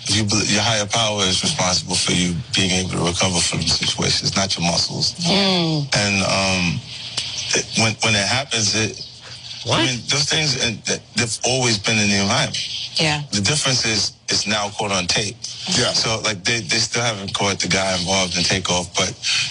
[0.09, 4.27] you your higher power is responsible for you being able to recover from the situation.
[4.27, 5.14] It's not your muscles.
[5.95, 6.81] And um,
[7.55, 9.03] it, when when it happens, it.
[9.69, 10.55] I mean, those things
[10.87, 13.01] that- they've always been in the environment.
[13.01, 13.23] Yeah.
[13.33, 15.37] The difference is it's now caught on tape.
[15.79, 15.91] Yeah.
[15.95, 19.09] So like they, they still haven't caught the guy involved in takeoff, but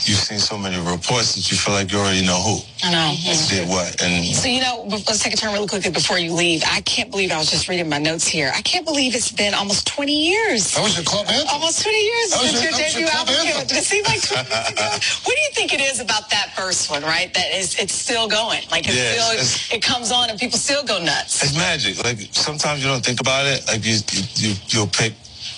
[0.08, 3.16] you've seen so many reports that you feel like you already know who I know.
[3.50, 4.02] did what.
[4.04, 6.64] And So, you know, let's take a turn really quickly before you leave.
[6.68, 8.52] I can't believe I was just reading my notes here.
[8.56, 10.74] I can't believe it's been almost 20 years.
[10.76, 11.48] That was your club anthem.
[11.52, 13.68] Almost 20 years That was since your- your that was your debut club album anthem.
[13.68, 14.88] Did it seem like 20 years ago?
[15.26, 17.34] What do you think it is about that first one, right?
[17.34, 18.62] That is, it's still going.
[18.72, 21.44] Like, it's Yeah, still, it's- it comes on and people still go nuts.
[21.44, 22.04] It's magic.
[22.04, 23.66] Like sometimes you don't think about it.
[23.68, 25.14] Like you, you, you you'll pick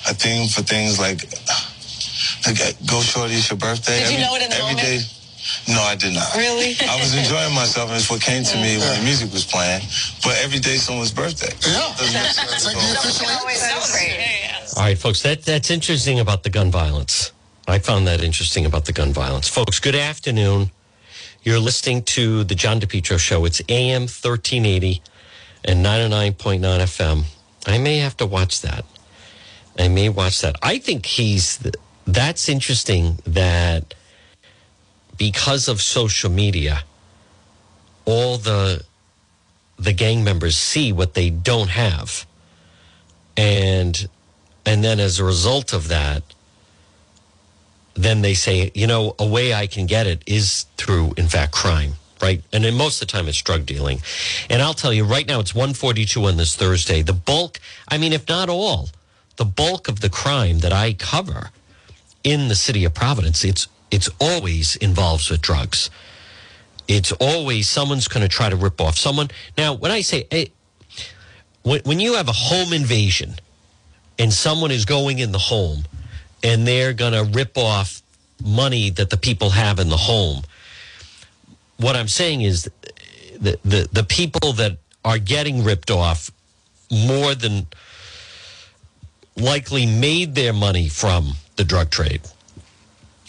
[0.09, 1.23] a theme for things like,
[2.45, 3.99] like uh, go shorty, it's your birthday.
[4.03, 4.79] Did you know it in the every moment?
[4.81, 5.01] day-
[5.73, 6.35] No, I did not.
[6.35, 6.75] Really?
[6.87, 9.81] I was enjoying myself, and it's what came to me when the music was playing.
[10.23, 11.53] But every day, someone's birthday.
[11.65, 14.77] Yeah, it's like the official always celebrate.
[14.77, 17.31] All right, folks, that, that's interesting about the gun violence.
[17.67, 19.47] I found that interesting about the gun violence.
[19.47, 20.71] Folks, good afternoon.
[21.43, 23.45] You're listening to the John DePetro Show.
[23.45, 25.01] It's AM 1380
[25.65, 27.23] and 99.9 FM.
[27.65, 28.85] I may have to watch that.
[29.77, 30.55] I may watch that.
[30.61, 31.59] I think he's,
[32.05, 33.93] that's interesting that
[35.17, 36.83] because of social media,
[38.05, 38.83] all the,
[39.77, 42.25] the gang members see what they don't have.
[43.35, 44.07] And,
[44.65, 46.23] and then as a result of that,
[47.97, 51.51] then they say, you know, a way I can get it is through, in fact,
[51.51, 52.41] crime, right?
[52.53, 54.01] And then most of the time it's drug dealing.
[54.49, 57.01] And I'll tell you right now, it's 142 on this Thursday.
[57.01, 58.89] The bulk, I mean, if not all,
[59.37, 61.51] the bulk of the crime that I cover
[62.23, 65.89] in the city of Providence, it's it's always involves with drugs.
[66.87, 69.29] It's always someone's going to try to rip off someone.
[69.57, 70.51] Now, when I say hey,
[71.63, 73.35] when, when you have a home invasion
[74.19, 75.83] and someone is going in the home
[76.43, 78.01] and they're going to rip off
[78.43, 80.43] money that the people have in the home,
[81.77, 82.69] what I'm saying is
[83.39, 86.31] the, the, the people that are getting ripped off
[86.91, 87.67] more than
[89.37, 92.21] likely made their money from the drug trade.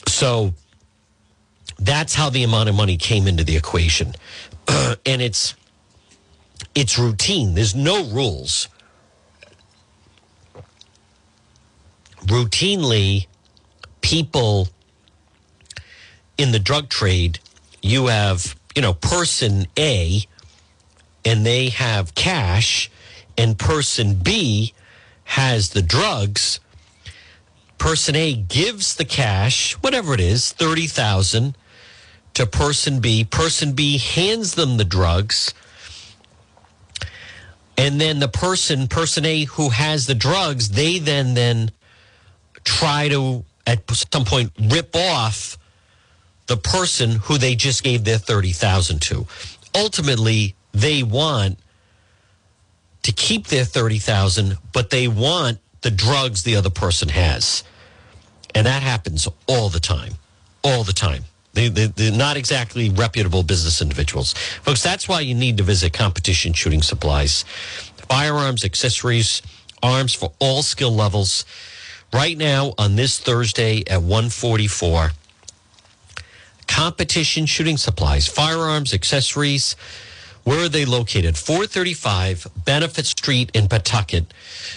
[0.06, 0.54] So
[1.78, 4.14] that's how the amount of money came into the equation.
[4.68, 5.54] and it's
[6.74, 7.54] it's routine.
[7.54, 8.68] There's no rules.
[12.24, 13.26] Routinely
[14.00, 14.68] people
[16.36, 17.38] in the drug trade,
[17.82, 20.22] you have, you know, person A
[21.24, 22.90] and they have cash
[23.36, 24.72] and person B
[25.29, 26.61] has the drugs
[27.79, 31.57] person A gives the cash, whatever it is, 30,000
[32.35, 33.24] to person B.
[33.24, 35.55] Person B hands them the drugs.
[37.76, 41.70] And then the person, person A who has the drugs, they then then
[42.64, 45.57] try to at some point rip off
[46.47, 49.26] the person who they just gave their 30,000 to.
[49.74, 51.59] Ultimately, they want
[53.09, 57.64] to keep their 30,000, but they want the drugs the other person has.
[58.54, 60.12] And that happens all the time,
[60.62, 61.24] all the time.
[61.54, 64.34] They, they, they're not exactly reputable business individuals.
[64.34, 67.46] Folks, that's why you need to visit Competition Shooting Supplies.
[68.11, 69.40] Firearms, accessories,
[69.82, 71.46] arms for all skill levels.
[72.12, 75.12] Right now on this Thursday at 144,
[76.66, 79.76] Competition Shooting Supplies, firearms, accessories,
[80.45, 81.36] where are they located?
[81.36, 84.32] 435 Benefit Street in Pawtucket.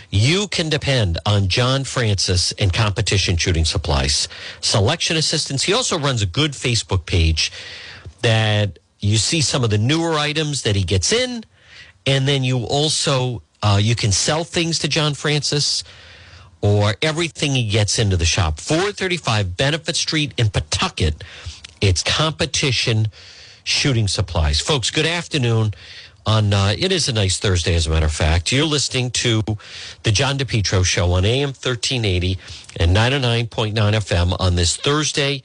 [0.10, 4.28] You can depend on John Francis and Competition Shooting Supplies.
[4.60, 5.64] Selection assistance.
[5.64, 7.52] He also runs a good Facebook page
[8.22, 11.44] that you see some of the newer items that he gets in.
[12.06, 15.84] And then you also, uh, you can sell things to John Francis
[16.62, 18.60] or everything he gets into the shop.
[18.60, 21.24] 435 Benefit Street in Pawtucket.
[21.82, 23.08] It's competition
[23.64, 24.60] shooting supplies.
[24.60, 25.74] Folks, good afternoon.
[26.24, 28.52] On uh, it is a nice Thursday, as a matter of fact.
[28.52, 29.42] You're listening to
[30.04, 32.38] the John DePetro show on AM 1380
[32.80, 35.42] and 99.9 FM on this Thursday,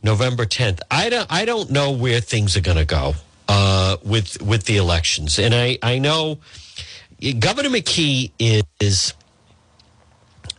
[0.00, 0.80] November 10th.
[0.88, 3.14] I don't, I don't know where things are going to go
[3.48, 6.38] uh, with with the elections, and I I know
[7.40, 9.14] Governor McKee is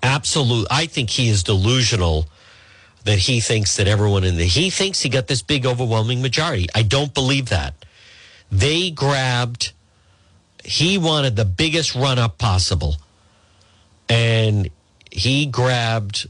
[0.04, 0.68] absolute.
[0.70, 2.26] I think he is delusional
[3.10, 6.68] that he thinks that everyone in the he thinks he got this big overwhelming majority.
[6.74, 7.74] I don't believe that.
[8.52, 9.74] They grabbed
[10.64, 12.98] he wanted the biggest run up possible.
[14.08, 14.70] And
[15.12, 16.30] he grabbed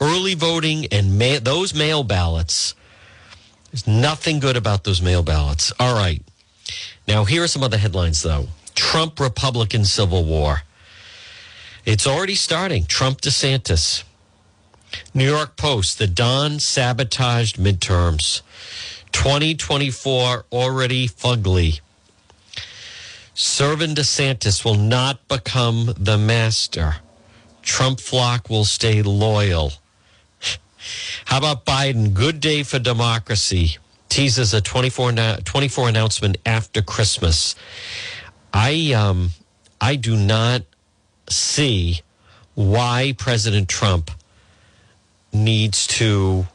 [0.00, 2.74] early voting and ma- those mail ballots.
[3.70, 5.72] There's nothing good about those mail ballots.
[5.78, 6.22] All right.
[7.06, 10.62] Now, here are some other headlines, though Trump Republican Civil War.
[11.84, 12.84] It's already starting.
[12.84, 14.04] Trump DeSantis.
[15.14, 18.42] New York Post, the Don sabotaged midterms.
[19.12, 21.80] 2024 already fugly.
[23.34, 26.96] Servant DeSantis will not become the master.
[27.62, 29.72] Trump flock will stay loyal.
[31.26, 32.14] How about Biden?
[32.14, 33.76] Good day for democracy.
[34.08, 35.12] Teases a 24,
[35.44, 37.54] 24 announcement after Christmas.
[38.52, 39.30] I um
[39.80, 40.62] I do not
[41.28, 42.00] see
[42.54, 44.10] why President Trump
[45.32, 46.46] needs to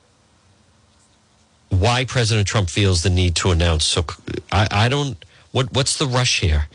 [1.70, 3.86] why President Trump feels the need to announce.
[3.86, 4.06] So
[4.52, 5.24] I, I don't.
[5.52, 6.68] What what's the rush here?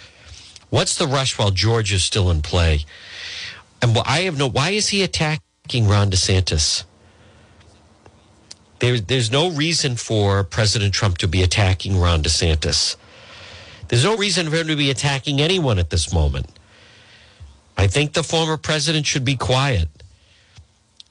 [0.70, 2.84] What's the rush while George is still in play?
[3.80, 4.48] And I have no.
[4.48, 6.84] Why is he attacking Ron DeSantis?
[8.80, 12.96] There, there's no reason for President Trump to be attacking Ron DeSantis.
[13.88, 16.46] There's no reason for him to be attacking anyone at this moment.
[17.76, 19.88] I think the former president should be quiet.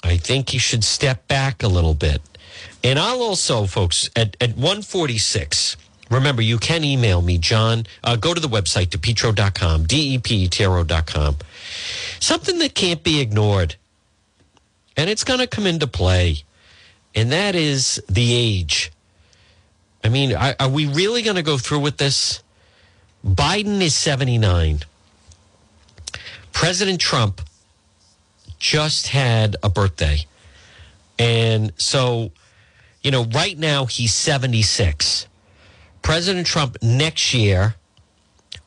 [0.04, 2.22] I think he should step back a little bit.
[2.84, 5.78] And I'll also, folks, at, at 146,
[6.10, 7.86] Remember, you can email me, John.
[8.04, 11.36] Uh, go to the website, depetro.com, D-E-P-T-R-O.com.
[12.20, 13.76] Something that can't be ignored,
[14.96, 16.44] and it's going to come into play,
[17.14, 18.92] and that is the age.
[20.04, 22.42] I mean, are we really going to go through with this?
[23.26, 24.80] Biden is 79.
[26.54, 27.42] President Trump
[28.60, 30.20] just had a birthday.
[31.20, 32.32] And so,
[33.02, 35.28] you know, right now he's 76.
[36.02, 37.76] President Trump next year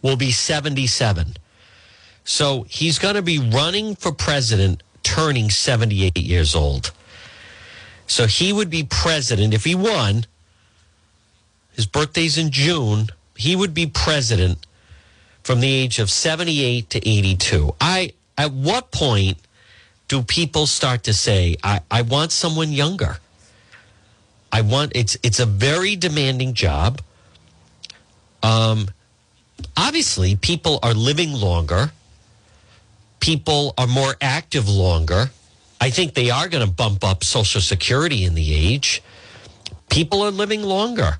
[0.03, 1.36] will be 77.
[2.24, 6.93] So he's going to be running for president, turning 78 years old.
[8.07, 10.26] So he would be president if he won.
[11.74, 13.07] His birthday's in June.
[13.36, 14.66] He would be president
[15.43, 17.74] from the age of 78 to 82.
[17.80, 19.38] I at what point
[20.11, 23.19] do people start to say, I, I want someone younger?
[24.51, 27.01] I want it's it's a very demanding job.
[28.43, 28.89] Um,
[29.77, 31.93] obviously, people are living longer.
[33.21, 35.31] People are more active longer.
[35.81, 39.05] I think they are going to bump up Social Security in the age.
[39.91, 41.19] People are living longer.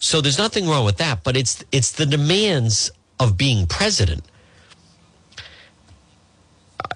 [0.00, 4.22] So there's nothing wrong with that, but it's it's the demands of being president.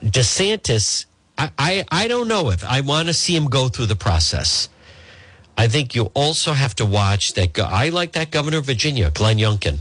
[0.02, 1.06] DeSantis,
[1.38, 4.68] I, I, I don't know if I want to see him go through the process.
[5.58, 7.58] I think you also have to watch that.
[7.58, 9.78] I like that governor of Virginia, Glenn Youngkin.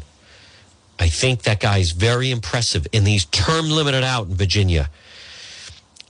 [0.98, 4.90] I think that guy is very impressive, in these term limited out in Virginia.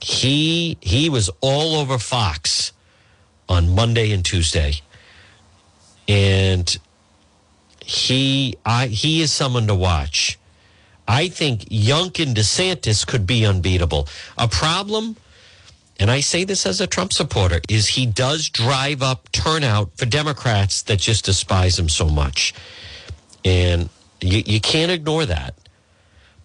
[0.00, 2.72] He he was all over Fox
[3.48, 4.74] on Monday and Tuesday,
[6.06, 6.78] and
[7.84, 10.38] he I he is someone to watch.
[11.08, 14.08] I think Youngkin DeSantis could be unbeatable.
[14.36, 15.16] A problem
[15.98, 20.04] and I say this as a Trump supporter, is he does drive up turnout for
[20.04, 22.52] Democrats that just despise him so much.
[23.44, 23.88] And
[24.20, 25.54] you, you can't ignore that.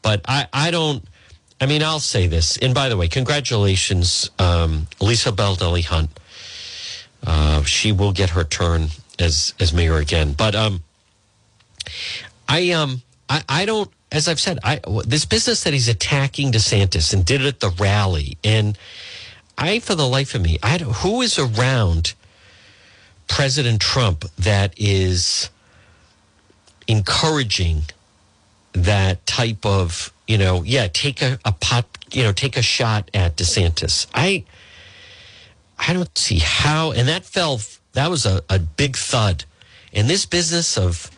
[0.02, 1.04] But I, I don't,
[1.60, 2.58] I mean, I'll say this.
[2.58, 6.18] And by the way, congratulations, um, Lisa Baldelli Hunt.
[7.26, 8.88] Uh, she will get her turn
[9.20, 10.34] as, as mayor again.
[10.34, 10.82] But um,
[12.48, 17.14] I, um, I, I don't, as I've said, I, this business that he's attacking DeSantis
[17.14, 18.78] and did it at the rally and,
[19.58, 22.14] I, for the life of me, I don't, who is around
[23.28, 25.50] President Trump that is
[26.88, 27.84] encouraging
[28.74, 33.12] that type of, you know, yeah, take a, a pot, you know, take a shot
[33.14, 34.08] at DeSantis.
[34.16, 34.46] I,
[35.78, 37.62] I don't see how, and that fell,
[37.94, 39.46] that was a, a big thud.
[39.92, 41.11] In this business of,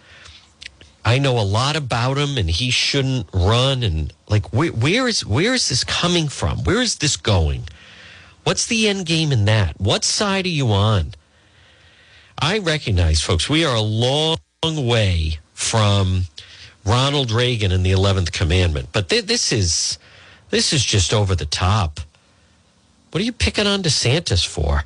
[1.06, 5.26] I know a lot about him and he shouldn't run and like where, where is
[5.26, 6.64] where is this coming from?
[6.64, 7.64] Where is this going?
[8.44, 9.80] What's the end game in that?
[9.80, 11.14] What side are you on?
[12.40, 16.24] I recognize, folks, we are a long way from
[16.86, 19.98] Ronald Reagan and the Eleventh Commandment, but th- this is
[20.50, 22.00] this is just over the top.
[23.12, 24.84] What are you picking on DeSantis for?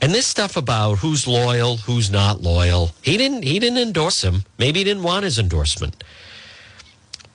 [0.00, 2.92] And this stuff about who's loyal, who's not loyal.
[3.02, 4.44] He didn't he didn't endorse him.
[4.58, 6.04] Maybe he didn't want his endorsement.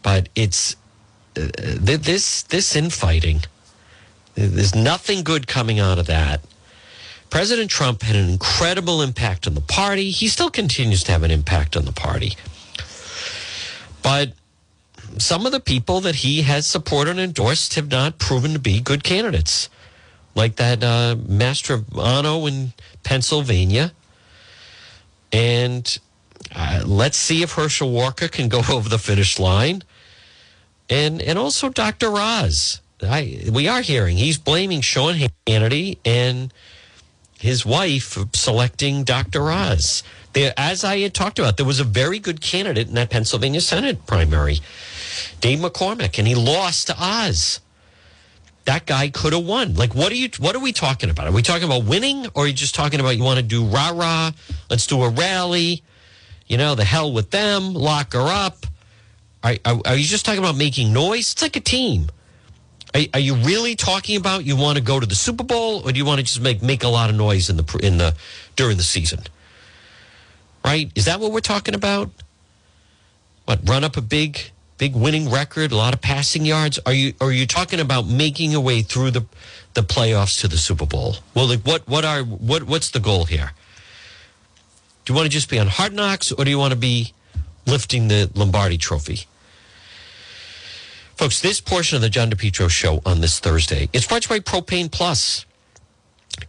[0.01, 0.75] But it's
[1.35, 3.41] uh, this this infighting
[4.35, 6.41] there's nothing good coming out of that.
[7.29, 10.11] President Trump had an incredible impact on the party.
[10.11, 12.35] He still continues to have an impact on the party.
[14.01, 14.33] But
[15.17, 18.79] some of the people that he has supported and endorsed have not proven to be
[18.79, 19.69] good candidates,
[20.35, 22.73] like that uh, Mastriano in
[23.03, 23.91] Pennsylvania.
[25.31, 25.97] And
[26.55, 29.83] uh, let's see if Herschel Walker can go over the finish line.
[30.89, 32.11] And, and also Dr.
[32.11, 32.81] Oz.
[33.01, 35.15] I, we are hearing he's blaming Sean
[35.45, 36.53] Hannity and
[37.37, 39.51] his wife selecting Dr.
[39.51, 40.03] Oz.
[40.31, 43.61] There, as I had talked about, there was a very good candidate in that Pennsylvania
[43.61, 44.59] Senate primary,
[45.41, 47.59] Dave McCormick, and he lost to Oz.
[48.65, 49.75] That guy could have won.
[49.75, 50.29] Like, what are you?
[50.39, 51.27] What are we talking about?
[51.27, 53.65] Are we talking about winning, or are you just talking about you want to do
[53.65, 54.31] rah rah?
[54.69, 55.83] Let's do a rally.
[56.47, 57.73] You know, the hell with them.
[57.73, 58.65] Lock her up.
[59.43, 61.33] Are, are, are you just talking about making noise?
[61.33, 62.07] It's like a team.
[62.95, 65.91] Are, are, you really talking about you want to go to the Super Bowl, or
[65.91, 68.15] do you want to just make make a lot of noise in the in the
[68.55, 69.19] during the season?
[70.63, 70.89] Right?
[70.95, 72.09] Is that what we're talking about?
[73.43, 76.79] What run up a big big winning record, a lot of passing yards?
[76.85, 79.25] Are you are you talking about making your way through the
[79.73, 81.17] the playoffs to the Super Bowl?
[81.33, 83.51] Well, like what what are what what's the goal here?
[85.05, 87.13] Do you want to just be on Hard Knocks, or do you want to be
[87.65, 89.27] lifting the Lombardi Trophy?
[91.15, 94.41] Folks, this portion of the John DePetro show on this Thursday is brought to you
[94.41, 95.45] by Propane Plus.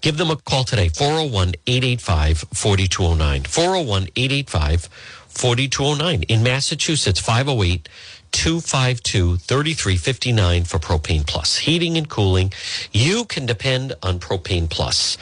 [0.00, 3.42] Give them a call today 401 885 4209.
[3.44, 4.88] 401 885
[5.28, 6.22] 4209.
[6.24, 7.88] In Massachusetts, 508
[8.34, 11.56] 252 3359 for Propane Plus.
[11.56, 12.52] Heating and cooling.
[12.92, 15.16] You can depend on Propane Plus.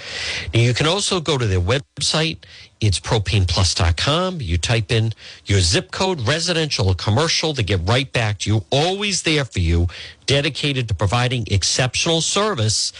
[0.54, 2.38] You can also go to their website.
[2.80, 4.40] It's propaneplus.com.
[4.40, 5.12] You type in
[5.44, 8.64] your zip code, residential or commercial, they get right back to you.
[8.70, 9.88] Always there for you,
[10.24, 12.94] dedicated to providing exceptional service.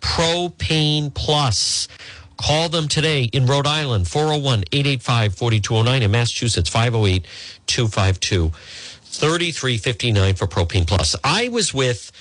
[0.00, 1.88] Propane Plus.
[2.36, 7.26] Call them today in Rhode Island, 401 885 4209, in Massachusetts, 508
[7.66, 8.52] 252
[9.18, 11.16] 3359 for Propane Plus.
[11.22, 12.12] I was with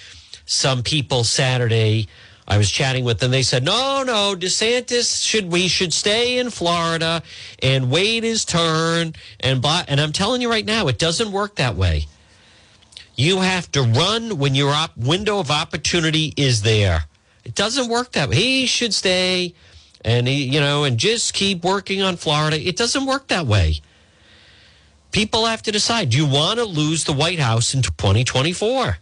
[0.45, 2.07] some people Saturday.
[2.47, 3.31] I was chatting with them.
[3.31, 7.23] They said, no, no, DeSantis should, we should stay in Florida
[7.61, 9.83] and wait his turn and blah.
[9.87, 12.07] And I'm telling you right now, it doesn't work that way.
[13.15, 17.05] You have to run when your op- window of opportunity is there.
[17.45, 18.35] It doesn't work that way.
[18.35, 19.53] He should stay
[20.03, 22.59] and he, you know, and just keep working on Florida.
[22.59, 23.81] It doesn't work that way.
[25.13, 28.97] People have to decide do you want to lose the White House in 2024?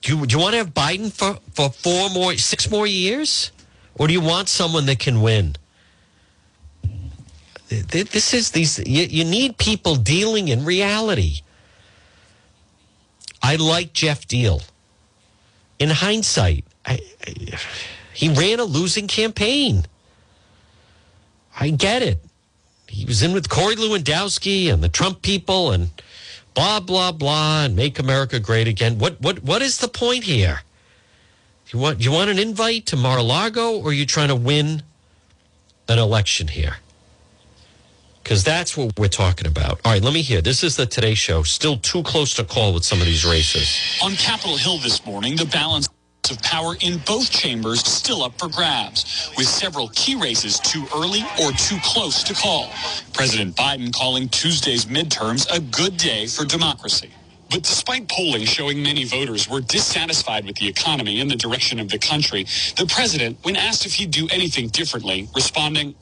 [0.00, 3.52] Do you, do you want to have Biden for, for four more, six more years?
[3.94, 5.56] Or do you want someone that can win?
[7.68, 11.40] This is these, you, you need people dealing in reality.
[13.42, 14.62] I like Geoff Diehl.
[15.78, 17.58] In hindsight, I, I,
[18.14, 19.84] he ran a losing campaign.
[21.58, 22.25] I get it.
[22.88, 25.90] He was in with Corey Lewandowski and the Trump people and
[26.54, 28.98] blah blah blah and make America great again.
[28.98, 30.62] What what what is the point here?
[31.68, 34.82] You want you want an invite to Mar-a-Lago or are you trying to win
[35.88, 36.76] an election here?
[38.22, 39.80] Because that's what we're talking about.
[39.84, 40.40] All right, let me hear.
[40.40, 41.44] This is the Today Show.
[41.44, 44.00] Still too close to call with some of these races.
[44.02, 45.88] On Capitol Hill this morning, the balance
[46.30, 51.22] of power in both chambers still up for grabs, with several key races too early
[51.42, 52.70] or too close to call.
[53.14, 57.10] President Biden calling Tuesday's midterms a good day for democracy.
[57.50, 61.90] But despite polling showing many voters were dissatisfied with the economy and the direction of
[61.90, 62.44] the country,
[62.76, 65.94] the president, when asked if he'd do anything differently, responding,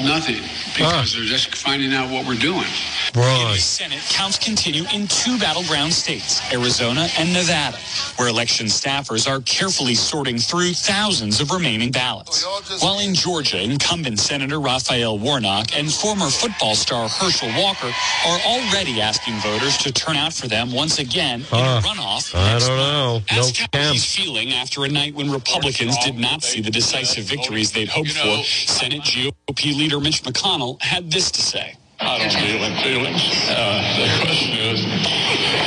[0.00, 0.42] Nothing,
[0.74, 2.66] because they're just finding out what we're doing.
[3.14, 3.20] In
[3.52, 7.76] the Senate, counts continue in two battleground states, Arizona and Nevada,
[8.16, 12.44] where election staffers are carefully sorting through thousands of remaining ballots.
[12.82, 17.86] While in Georgia, incumbent Senator Raphael Warnock and former football star Herschel Walker
[18.26, 22.34] are already asking voters to turn out for them once again in Uh, a runoff.
[22.34, 23.22] I don't know.
[23.30, 27.24] No Ask how he's feeling after a night when Republicans did not see the decisive
[27.26, 28.42] victories they'd hoped for.
[28.42, 31.76] Senate GOP leader Mitch McConnell had this to say.
[32.00, 33.20] I don't deal in feelings.
[33.50, 34.80] Uh, the question is,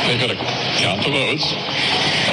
[0.08, 0.40] they've got to
[0.82, 1.46] count the votes,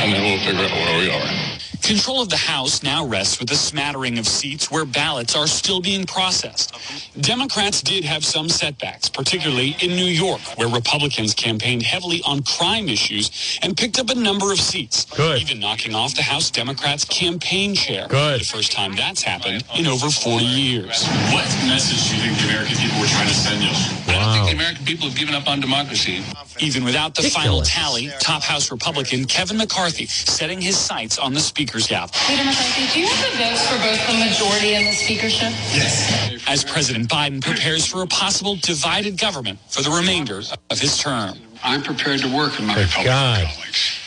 [0.00, 1.53] and then we'll figure out where we are.
[1.84, 5.82] Control of the House now rests with a smattering of seats where ballots are still
[5.82, 6.74] being processed.
[7.20, 12.88] Democrats did have some setbacks, particularly in New York, where Republicans campaigned heavily on crime
[12.88, 15.42] issues and picked up a number of seats, Good.
[15.42, 18.06] even knocking off the House Democrats' campaign chair.
[18.08, 18.40] Good.
[18.40, 21.06] The first time that's happened in over 40 years.
[21.32, 23.68] What message do you think the American people were trying to send you?
[24.08, 26.24] I don't think the American people have given up on democracy.
[26.60, 31.40] Even without the final tally, top House Republican Kevin McCarthy setting his sights on the
[31.74, 32.14] Speaker's gavel.
[32.28, 35.50] Peter McCarthy, do you have the votes for both the majority and the speakership?
[35.74, 36.44] Yes.
[36.46, 41.36] As President Biden prepares for a possible divided government for the remainder of his term.
[41.64, 43.46] I'm prepared to work with my Good Republican God.
[43.46, 43.98] colleagues.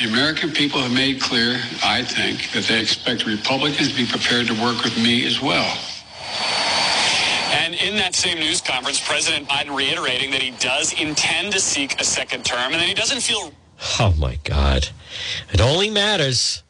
[0.00, 4.48] The American people have made clear, I think, that they expect Republicans to be prepared
[4.48, 5.78] to work with me as well.
[7.52, 12.00] And in that same news conference, President Biden reiterating that he does intend to seek
[12.00, 13.52] a second term and that he doesn't feel
[14.00, 14.88] Oh my God.
[15.52, 16.64] It only matters.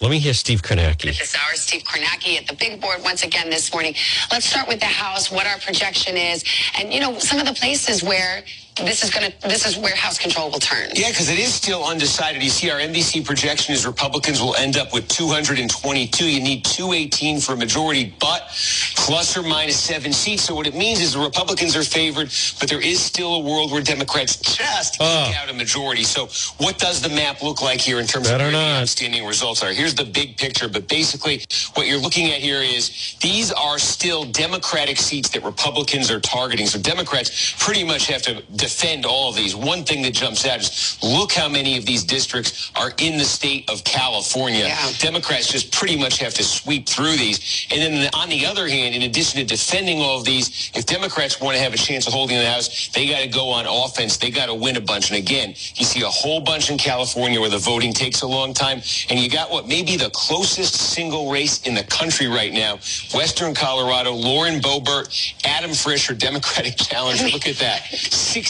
[0.00, 1.18] Let me hear Steve Kornacki.
[1.18, 3.96] This hour, Steve Kornacki at the big board once again this morning.
[4.30, 6.44] Let's start with the House, what our projection is,
[6.78, 8.44] and you know some of the places where
[8.86, 10.88] this is going to this is where House control will turn.
[10.94, 12.42] Yeah, because it is still undecided.
[12.42, 16.24] You see, our NBC projection is Republicans will end up with 222.
[16.30, 18.48] You need 218 for a majority, but
[18.96, 20.44] plus or minus seven seats.
[20.44, 23.72] So what it means is the Republicans are favored, but there is still a world
[23.72, 25.30] where Democrats just ah.
[25.30, 26.04] eke out a majority.
[26.04, 26.28] So
[26.62, 28.82] what does the map look like here in terms Better of where the not.
[28.82, 29.72] outstanding results are?
[29.72, 31.42] Here's the big picture, but basically
[31.74, 36.66] what you're looking at here is these are still Democratic seats that Republicans are targeting.
[36.66, 39.56] So Democrats pretty much have to defend all of these.
[39.56, 43.24] One thing that jumps out is look how many of these districts are in the
[43.24, 44.68] state of California.
[44.98, 47.66] Democrats just pretty much have to sweep through these.
[47.70, 51.40] And then on the other hand, in addition to defending all of these, if Democrats
[51.40, 54.18] want to have a chance of holding the House, they got to go on offense.
[54.18, 55.10] They got to win a bunch.
[55.10, 58.52] And again, you see a whole bunch in California where the voting takes a long
[58.52, 58.82] time.
[59.08, 62.78] And you got what may be the closest single race in the country right now.
[63.14, 65.08] Western Colorado, Lauren Boebert,
[65.44, 67.28] Adam Frisch, her Democratic challenger.
[67.28, 67.82] Look at that.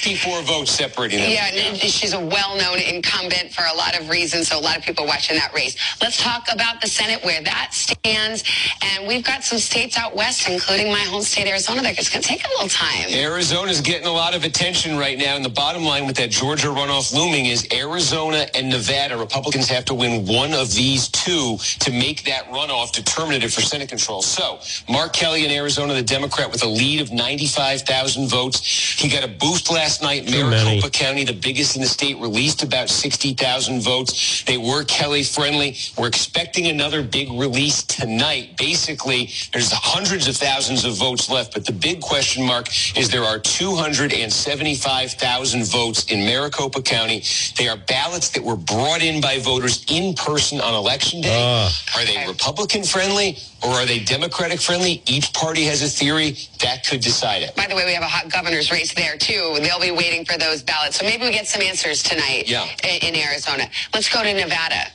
[0.08, 1.30] 64 votes separating them.
[1.30, 4.48] Yeah, and she's a well-known incumbent for a lot of reasons.
[4.48, 5.76] So a lot of people watching that race.
[6.00, 8.42] Let's talk about the Senate, where that stands.
[8.82, 12.22] And we've got some states out west, including my home state, Arizona, that it's going
[12.22, 13.10] to take a little time.
[13.10, 15.36] Arizona's getting a lot of attention right now.
[15.36, 19.18] And the bottom line with that Georgia runoff looming is Arizona and Nevada.
[19.18, 23.90] Republicans have to win one of these two to make that runoff determinative for Senate
[23.90, 24.22] control.
[24.22, 28.64] So Mark Kelly in Arizona, the Democrat, with a lead of 95,000 votes.
[28.64, 30.26] He got a boost last night.
[30.26, 30.64] Too many.
[30.64, 34.42] Maricopa County, the biggest in the state, released about 60,000 votes.
[34.44, 35.76] They were Kelly friendly.
[35.96, 38.56] We're expecting another big release tonight.
[38.56, 43.24] Basically, there's hundreds of thousands of votes left, but the big question mark is there
[43.24, 47.22] are 275,000 votes in Maricopa County.
[47.56, 51.30] They are ballots that were brought in by voters in person on election day.
[51.32, 51.70] Ah.
[51.96, 55.02] Are they Republican friendly or are they Democratic friendly?
[55.06, 57.54] Each party has a theory that could decide it.
[57.56, 59.56] By the way, we have a hot governor's race there too.
[59.60, 60.98] They'll be waiting for those ballots.
[60.98, 62.66] So maybe we get some answers tonight Yeah.
[62.84, 63.68] i- in Arizona.
[63.94, 64.88] Let's go to Nevada.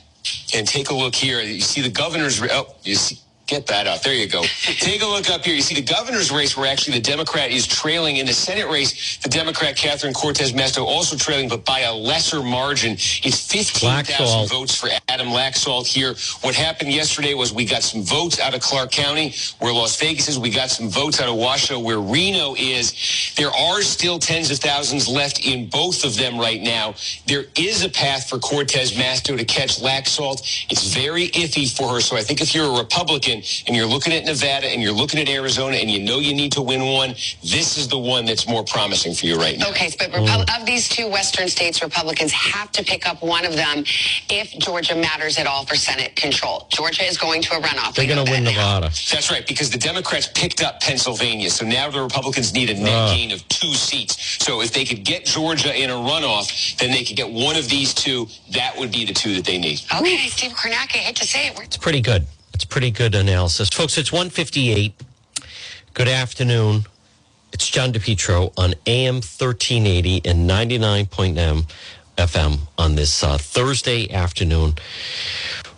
[0.54, 1.40] And take a look here.
[1.40, 2.40] You see the governor's.
[2.42, 3.18] Oh, you see.
[3.46, 4.00] Get that up.
[4.02, 4.42] There you go.
[4.62, 5.54] Take a look up here.
[5.54, 8.16] You see the governor's race where actually the Democrat is trailing.
[8.16, 12.42] In the Senate race, the Democrat Catherine Cortez Masto also trailing, but by a lesser
[12.42, 12.92] margin.
[12.92, 16.14] It's 15,000 votes for Adam Laxalt here.
[16.40, 20.26] What happened yesterday was we got some votes out of Clark County where Las Vegas
[20.28, 20.38] is.
[20.38, 23.34] We got some votes out of Washoe where Reno is.
[23.36, 26.94] There are still tens of thousands left in both of them right now.
[27.26, 30.40] There is a path for Cortez Masto to catch Laxalt.
[30.70, 32.00] It's very iffy for her.
[32.00, 33.33] So I think if you're a Republican
[33.66, 36.52] and you're looking at Nevada and you're looking at Arizona and you know you need
[36.52, 37.10] to win one,
[37.42, 39.70] this is the one that's more promising for you right now.
[39.70, 43.54] Okay, but Repu- of these two Western states, Republicans have to pick up one of
[43.56, 43.84] them
[44.30, 46.66] if Georgia matters at all for Senate control.
[46.70, 47.94] Georgia is going to a runoff.
[47.94, 48.50] They're going to that win now.
[48.50, 48.86] Nevada.
[49.10, 51.50] That's right, because the Democrats picked up Pennsylvania.
[51.50, 53.14] So now the Republicans need a net Ah.
[53.14, 54.16] gain of two seats.
[54.44, 57.68] So if they could get Georgia in a runoff, then they could get one of
[57.68, 58.28] these two.
[58.50, 59.80] That would be the two that they need.
[59.94, 61.56] Okay, Steve Kornacki, I hate to say it.
[61.56, 62.26] We're It's pretty good.
[62.54, 63.68] It's pretty good analysis.
[63.68, 64.94] Folks, it's 158.
[65.92, 66.84] Good afternoon.
[67.52, 71.68] It's John DePetro on AM 1380 and 99.9
[72.16, 74.74] FM on this uh, Thursday afternoon.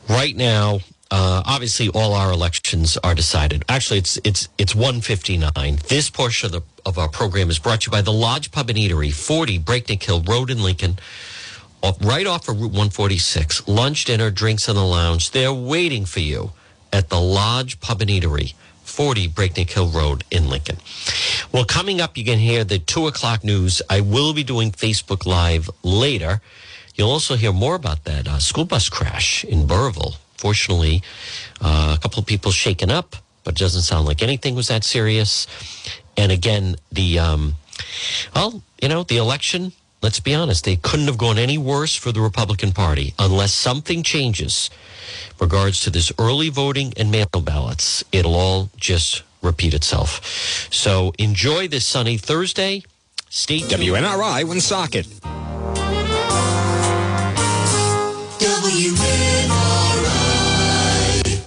[0.06, 3.64] Right now, uh, obviously, all our elections are decided.
[3.70, 5.78] Actually, it's it's it's 159.
[5.88, 8.68] This portion of, the, of our program is brought to you by the Lodge Pub
[8.68, 10.98] and Eatery, 40 Breakneck Hill Road in Lincoln
[11.82, 13.66] off, right off of Route 146.
[13.66, 15.30] Lunch, dinner, drinks in the lounge.
[15.30, 16.52] They're waiting for you
[16.96, 20.78] at the Lodge Pub and Eatery, 40 Breakneck Hill Road in Lincoln.
[21.52, 23.82] Well, coming up, you can hear the 2 o'clock news.
[23.90, 26.40] I will be doing Facebook Live later.
[26.94, 30.16] You'll also hear more about that uh, school bus crash in Burrillville.
[30.38, 31.02] Fortunately,
[31.60, 34.82] uh, a couple of people shaken up, but it doesn't sound like anything was that
[34.82, 35.46] serious.
[36.16, 37.56] And again, the um,
[38.34, 39.72] well, you know, the election,
[40.06, 44.04] let's be honest, they couldn't have gone any worse for the Republican Party unless something
[44.04, 44.70] changes
[45.40, 48.04] regards to this early voting and mail ballots.
[48.12, 50.68] It'll all just repeat itself.
[50.72, 52.84] So enjoy this sunny Thursday.
[53.30, 53.82] Stay tuned.
[53.82, 55.06] WNRI Woonsocket.
[58.38, 59.25] WNRI.